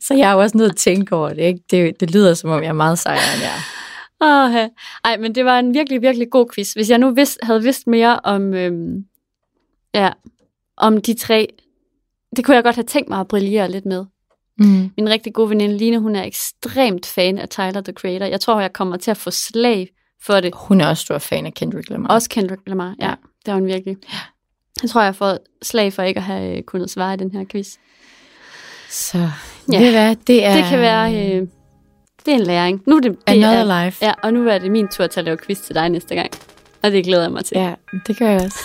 [0.00, 1.60] så jeg er jo også nødt til at tænke over det, ikke?
[1.70, 3.62] Det, det lyder som om, jeg er meget sejere end jeg er.
[4.20, 4.68] Åh, ja.
[5.04, 6.72] Ej, men det var en virkelig, virkelig god quiz.
[6.72, 9.04] Hvis jeg nu vidst, havde vidst mere om, øhm,
[9.94, 10.10] ja,
[10.76, 11.48] om de tre,
[12.36, 14.04] det kunne jeg godt have tænkt mig at brillere lidt med.
[14.58, 14.90] Mm.
[14.96, 18.26] Min rigtig gode veninde Line, hun er ekstremt fan af Tyler, the Creator.
[18.26, 19.88] Jeg tror, jeg kommer til at få slag
[20.22, 20.54] for det.
[20.54, 22.08] Hun er også stor fan af Kendrick Lamar.
[22.08, 23.08] Også Kendrick Lamar, ja.
[23.08, 23.14] Ja.
[23.46, 23.96] Det er hun virkelig.
[24.82, 27.44] Jeg tror, jeg får slag for ikke at have øh, kunnet svare i den her
[27.50, 27.68] quiz.
[28.90, 29.28] Så
[29.72, 29.78] Ja.
[29.80, 31.42] ved hvad, det er Det kan være, øh,
[32.26, 32.82] det er en læring.
[32.86, 34.04] Nu er det, det another er, life.
[34.04, 36.30] Ja, og nu er det min tur til at lave quiz til dig næste gang.
[36.82, 37.56] Og det glæder jeg mig til.
[37.58, 37.74] ja,
[38.06, 38.58] det gør jeg også.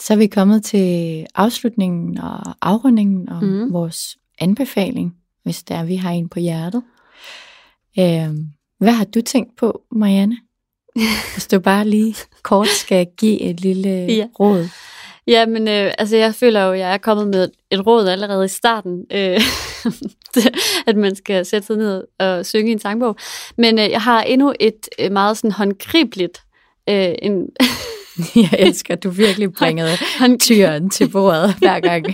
[0.08, 3.72] Så er vi kommet til afslutningen og afrundingen og mm.
[3.72, 6.82] vores anbefaling, hvis der vi har en på hjertet.
[7.98, 8.46] Øhm,
[8.78, 10.36] hvad har du tænkt på, Marianne?
[11.34, 14.26] Hvis du bare lige kort skal give et lille Ja.
[14.40, 14.68] råd.
[15.26, 18.44] Ja, men øh, altså, jeg føler jo, at jeg er kommet med et råd allerede
[18.44, 19.40] i starten, øh,
[20.88, 23.16] at man skal sætte sig ned og synge en sangbog.
[23.56, 26.42] Men øh, jeg har endnu et øh, meget sådan håndgribeligt,
[26.88, 27.46] øh, en
[28.52, 32.06] Jeg elsker, at du virkelig bringede hånd, tyren til bordet hver gang.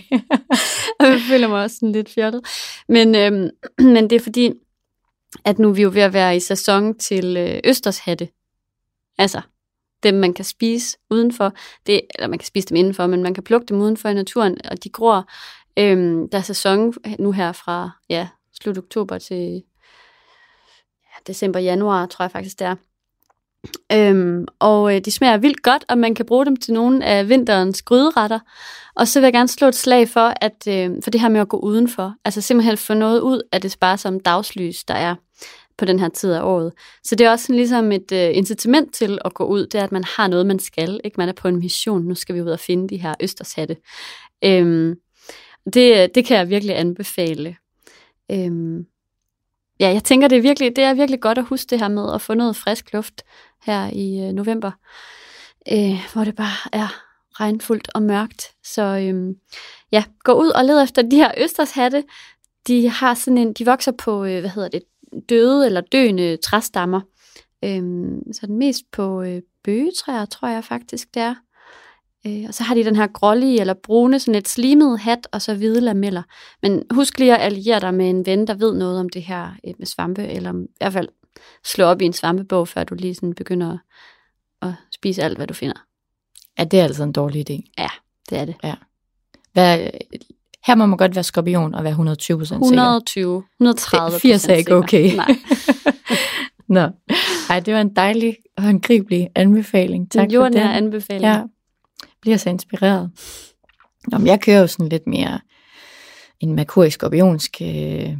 [1.01, 2.41] og jeg føler mig også sådan lidt fjollet.
[2.89, 3.51] Men, øhm,
[3.95, 4.53] men det er fordi,
[5.45, 8.29] at nu er vi jo ved at være i sæson til øh, Østershatte.
[9.19, 9.41] Altså,
[10.03, 11.53] dem man kan spise udenfor.
[11.87, 14.59] Det, eller man kan spise dem indenfor, men man kan plukke dem udenfor i naturen,
[14.71, 15.31] og de gror.
[15.79, 18.29] Øhm, der er sæson nu her fra ja,
[18.63, 19.63] slut oktober til
[21.03, 22.77] ja, december, januar, tror jeg faktisk det er.
[23.93, 27.29] Øhm, og øh, de smager vildt godt, og man kan bruge dem til nogle af
[27.29, 28.39] vinterens gryderetter.
[28.97, 31.41] Og så vil jeg gerne slå et slag for, at, øh, for det her med
[31.41, 32.15] at gå udenfor.
[32.25, 35.15] Altså simpelthen få noget ud af det sparsomme dagslys, der er
[35.79, 36.73] på den her tid af året.
[37.05, 39.85] Så det er også sådan ligesom et øh, incitament til at gå ud, det er,
[39.85, 41.01] at man har noget, man skal.
[41.05, 41.15] Ikke?
[41.19, 43.77] Man er på en mission, nu skal vi ud og finde de her østershatte.
[44.45, 44.95] Øhm,
[45.75, 47.57] det, øh, det kan jeg virkelig anbefale.
[48.31, 48.87] Øhm,
[49.81, 52.15] ja, jeg tænker, det er, virkelig, det er virkelig godt at huske det her med
[52.15, 53.23] at få noget frisk luft
[53.65, 54.71] her i øh, november,
[55.73, 56.89] øh, hvor det bare er
[57.41, 58.49] regnfuldt og mørkt.
[58.65, 59.35] Så øhm,
[59.93, 62.05] ja, gå ud og led efter de her østershatte.
[62.67, 64.83] De har sådan en, de vokser på, øh, hvad hedder det,
[65.29, 67.01] døde eller døende træstammer.
[67.65, 71.35] Øhm, så den mest på øh, bøgetræer, tror jeg faktisk, det er.
[72.27, 75.43] Øh, og så har de den her grålige eller brune, sådan lidt slimet hat, og
[75.43, 76.23] så hvide lameller.
[76.63, 79.49] Men husk lige at alliere dig med en ven, der ved noget om det her
[79.67, 81.09] øh, med svampe, eller i hvert fald
[81.65, 83.79] slå op i en svampebog, før du lige sådan begynder
[84.63, 85.77] at, at spise alt, hvad du finder.
[86.59, 87.73] Ja, det er altså en dårlig idé.
[88.31, 88.55] Det er det.
[89.53, 89.91] Hvad,
[90.67, 94.59] her må man godt være skorpion og være 120 procent 120, 130 80 er ikke
[94.59, 94.77] sikker.
[94.77, 95.17] okay.
[95.17, 95.37] Nej.
[96.69, 96.89] Nå.
[97.51, 100.11] Ej, det var en dejlig og håndgribelig anbefaling.
[100.11, 100.57] Tak for den.
[100.57, 101.25] anbefaling.
[101.25, 101.43] Ja,
[102.21, 103.11] bliver så inspireret.
[104.09, 105.41] Nå, men jeg kører jo sådan lidt mere
[106.41, 108.17] en merkur skorpionsk øh,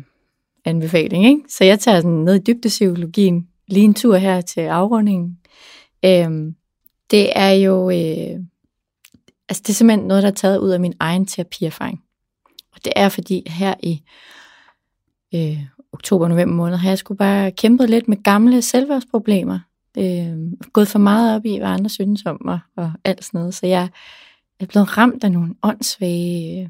[0.65, 1.41] anbefaling, ikke?
[1.49, 5.39] Så jeg tager sådan ned i dybdepsykologien, lige en tur her til afrundingen.
[6.05, 6.55] Øhm,
[7.11, 8.41] det er jo, øh,
[9.49, 12.03] altså det er simpelthen noget, der er taget ud af min egen terapierfaring.
[12.73, 14.03] Og det er fordi her i
[15.35, 15.61] øh,
[15.93, 19.59] oktober-november måned, har jeg skulle bare kæmpet lidt med gamle selvværdsproblemer.
[19.99, 23.55] Øh, gået for meget op i, hvad andre synes om mig, og alt sådan noget.
[23.55, 23.89] Så jeg
[24.61, 26.69] er blevet ramt af nogle åndssvage øh,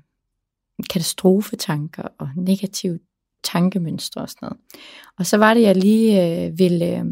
[0.91, 2.99] katastrofetanker og negative
[3.45, 4.59] tankemønstre og sådan noget.
[5.19, 7.05] Og så var det, jeg lige øh, ville øh,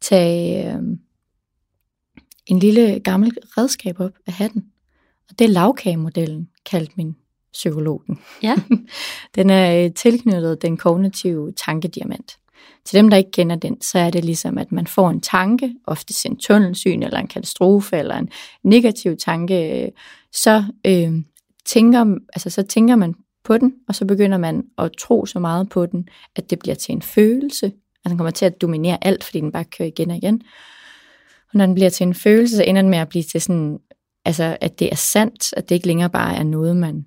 [0.00, 0.82] tage øh,
[2.46, 4.64] en lille gammel redskab op af hatten.
[5.30, 7.16] Og det er lavkagemodellen, kaldte min
[7.52, 8.18] psykolog den.
[8.42, 8.54] Ja.
[9.34, 12.38] den er øh, tilknyttet den kognitive tankediamant.
[12.84, 15.74] Til dem, der ikke kender den, så er det ligesom, at man får en tanke,
[15.86, 18.28] ofte en tunnelsyn eller en katastrofe eller en
[18.62, 19.88] negativ tanke, øh,
[20.32, 21.12] så, øh,
[21.64, 23.14] tænker, altså, så tænker man
[23.46, 26.74] på den, og så begynder man at tro så meget på den, at det bliver
[26.74, 27.66] til en følelse,
[28.04, 30.42] at den kommer til at dominere alt, fordi den bare kører igen og igen.
[31.52, 33.78] Og når den bliver til en følelse, så ender den med at blive til sådan,
[34.24, 37.06] altså at det er sandt, at det ikke længere bare er noget, man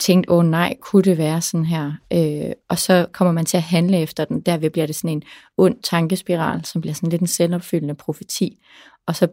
[0.00, 1.92] tænkt, åh nej, kunne det være sådan her?
[2.12, 4.40] Øh, og så kommer man til at handle efter den.
[4.40, 5.22] Derved bliver det sådan en
[5.56, 8.58] ond tankespiral, som bliver sådan lidt en selvopfyldende profeti.
[9.06, 9.28] Og så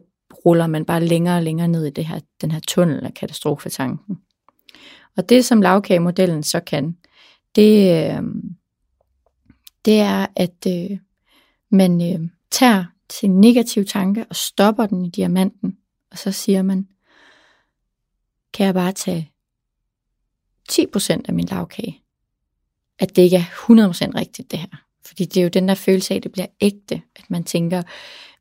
[0.45, 4.17] ruller man bare længere og længere ned i det her, den her tunnel af katastrofetanken.
[5.19, 6.97] Og det, som lavkagemodellen så kan,
[7.55, 8.23] det, øh,
[9.85, 10.97] det er, at øh,
[11.69, 15.77] man øh, tager sin negative tanke og stopper den i diamanten,
[16.11, 16.87] og så siger man,
[18.53, 19.31] kan jeg bare tage
[20.71, 22.03] 10% af min lavkage?
[22.99, 24.83] At det ikke er 100% rigtigt det her.
[25.05, 27.83] Fordi det er jo den der følelse af, at det bliver ægte, at man tænker,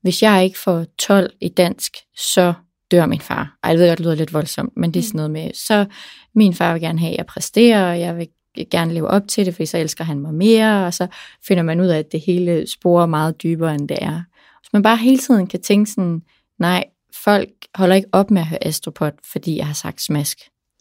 [0.01, 2.55] hvis jeg ikke får 12 i dansk, så
[2.91, 3.59] dør min far.
[3.63, 5.87] Ej, jeg ved godt, det lyder lidt voldsomt, men det er sådan noget med, så
[6.35, 8.29] min far vil gerne have, at jeg præsterer, og jeg vil
[8.71, 11.07] gerne leve op til det, fordi så elsker han mig mere, og så
[11.47, 14.23] finder man ud af, at det hele sporer meget dybere, end det er.
[14.61, 16.23] Hvis man bare hele tiden kan tænke sådan,
[16.59, 16.85] nej,
[17.25, 20.39] folk holder ikke op med at høre Astropod, fordi jeg har sagt smask.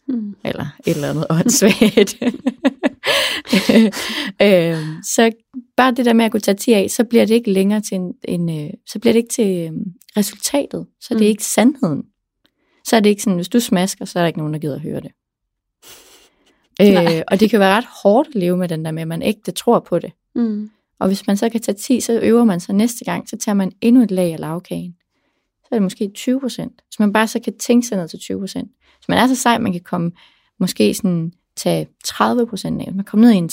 [0.08, 0.36] Mm.
[0.44, 2.16] Eller et eller andet åndssvagt.
[4.42, 5.30] øh, så
[5.78, 7.94] bare det der med at kunne tage 10 af, så bliver det ikke længere til
[7.94, 9.72] en, en øh, så bliver det ikke til øh,
[10.16, 10.86] resultatet.
[11.00, 11.30] Så er det mm.
[11.30, 12.02] ikke sandheden.
[12.84, 14.74] Så er det ikke sådan, hvis du smasker, så er der ikke nogen, der gider
[14.74, 15.12] at høre det.
[16.80, 19.22] Øh, og det kan være ret hårdt at leve med den der med, at man
[19.22, 20.12] ægte tror på det.
[20.34, 20.70] Mm.
[21.00, 23.54] Og hvis man så kan tage 10, så øver man sig næste gang, så tager
[23.54, 24.94] man endnu et lag af lavkagen.
[25.60, 26.82] Så er det måske 20 procent.
[26.90, 28.70] Så man bare så kan tænke sig ned til 20 procent.
[29.00, 30.10] Så man er så sej, man kan komme
[30.60, 32.86] måske sådan tage 30 procent af.
[32.86, 33.50] Hvis man kommer ned i en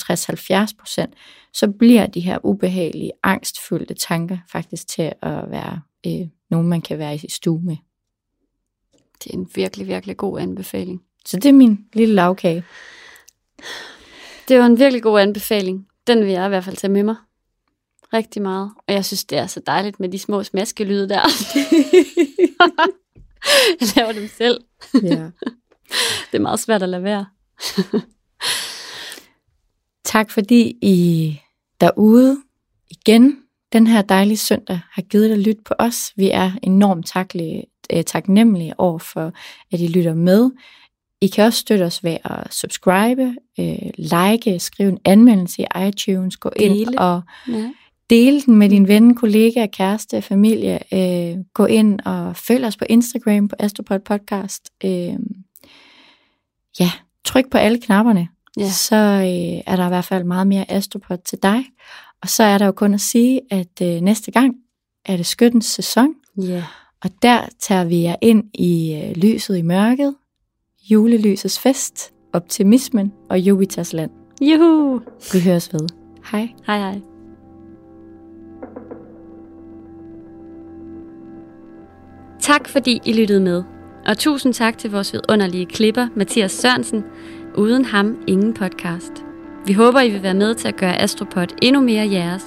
[0.72, 1.14] 60-70 procent,
[1.54, 7.00] så bliver de her ubehagelige, angstfyldte tanker faktisk til at være øh, nogen, man kan
[7.00, 7.78] være i stue med.
[9.24, 11.02] Det er en virkelig, virkelig god anbefaling.
[11.26, 12.64] Så det er min lille lavkage.
[14.48, 15.88] Det var en virkelig god anbefaling.
[16.08, 17.16] Den vil jeg i hvert fald tage med mig.
[18.14, 18.72] Rigtig meget.
[18.88, 21.22] Og jeg synes, det er så dejligt med de små smaskelyde der.
[23.80, 24.62] jeg laver dem selv.
[24.94, 25.30] Ja.
[26.32, 27.26] Det er meget svært at lade være.
[30.14, 31.40] tak fordi I
[31.82, 32.38] derude
[32.90, 33.38] igen
[33.74, 36.14] den her dejlige søndag har givet dig lyt på os.
[36.16, 37.64] Vi er enormt taklige,
[37.94, 39.32] øh, taknemmelige over for,
[39.72, 40.52] at I lytter med.
[41.22, 46.38] I kan også støtte os ved at subscribe, øh, like, skrive en anmeldelse i iTunes,
[46.38, 46.76] gå dele.
[46.76, 47.72] ind og ja.
[48.10, 50.80] dele den med din ven, kollega, kæreste, familie.
[50.94, 54.72] Øh, gå ind og følg os på Instagram på Astropod Podcast.
[54.84, 55.16] Øh,
[56.80, 56.92] ja,
[57.26, 58.28] tryk på alle knapperne,
[58.58, 58.70] ja.
[58.70, 61.66] så øh, er der i hvert fald meget mere Astropod til dig.
[62.22, 64.56] Og så er der jo kun at sige, at øh, næste gang
[65.06, 66.08] er det skyttens sæson.
[66.42, 66.64] Ja.
[67.04, 70.16] Og der tager vi jer ind i øh, lyset i mørket,
[70.92, 74.12] julelysets fest, optimismen og Jupiters land.
[74.42, 75.02] Juhu!
[75.34, 75.88] Vi høres ved.
[76.32, 76.50] Hej.
[76.68, 77.00] Hej hej.
[82.40, 83.75] Tak fordi I lyttede med.
[84.06, 87.04] Og tusind tak til vores vidunderlige klipper, Mathias Sørensen.
[87.56, 89.12] Uden ham ingen podcast.
[89.66, 92.44] Vi håber, I vil være med til at gøre Astropod endnu mere jeres.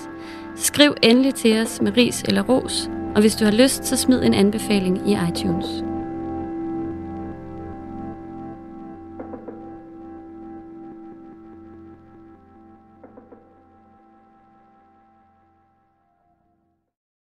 [0.56, 4.22] Skriv endelig til os med ris eller ros, og hvis du har lyst, så smid
[4.22, 5.87] en anbefaling i iTunes.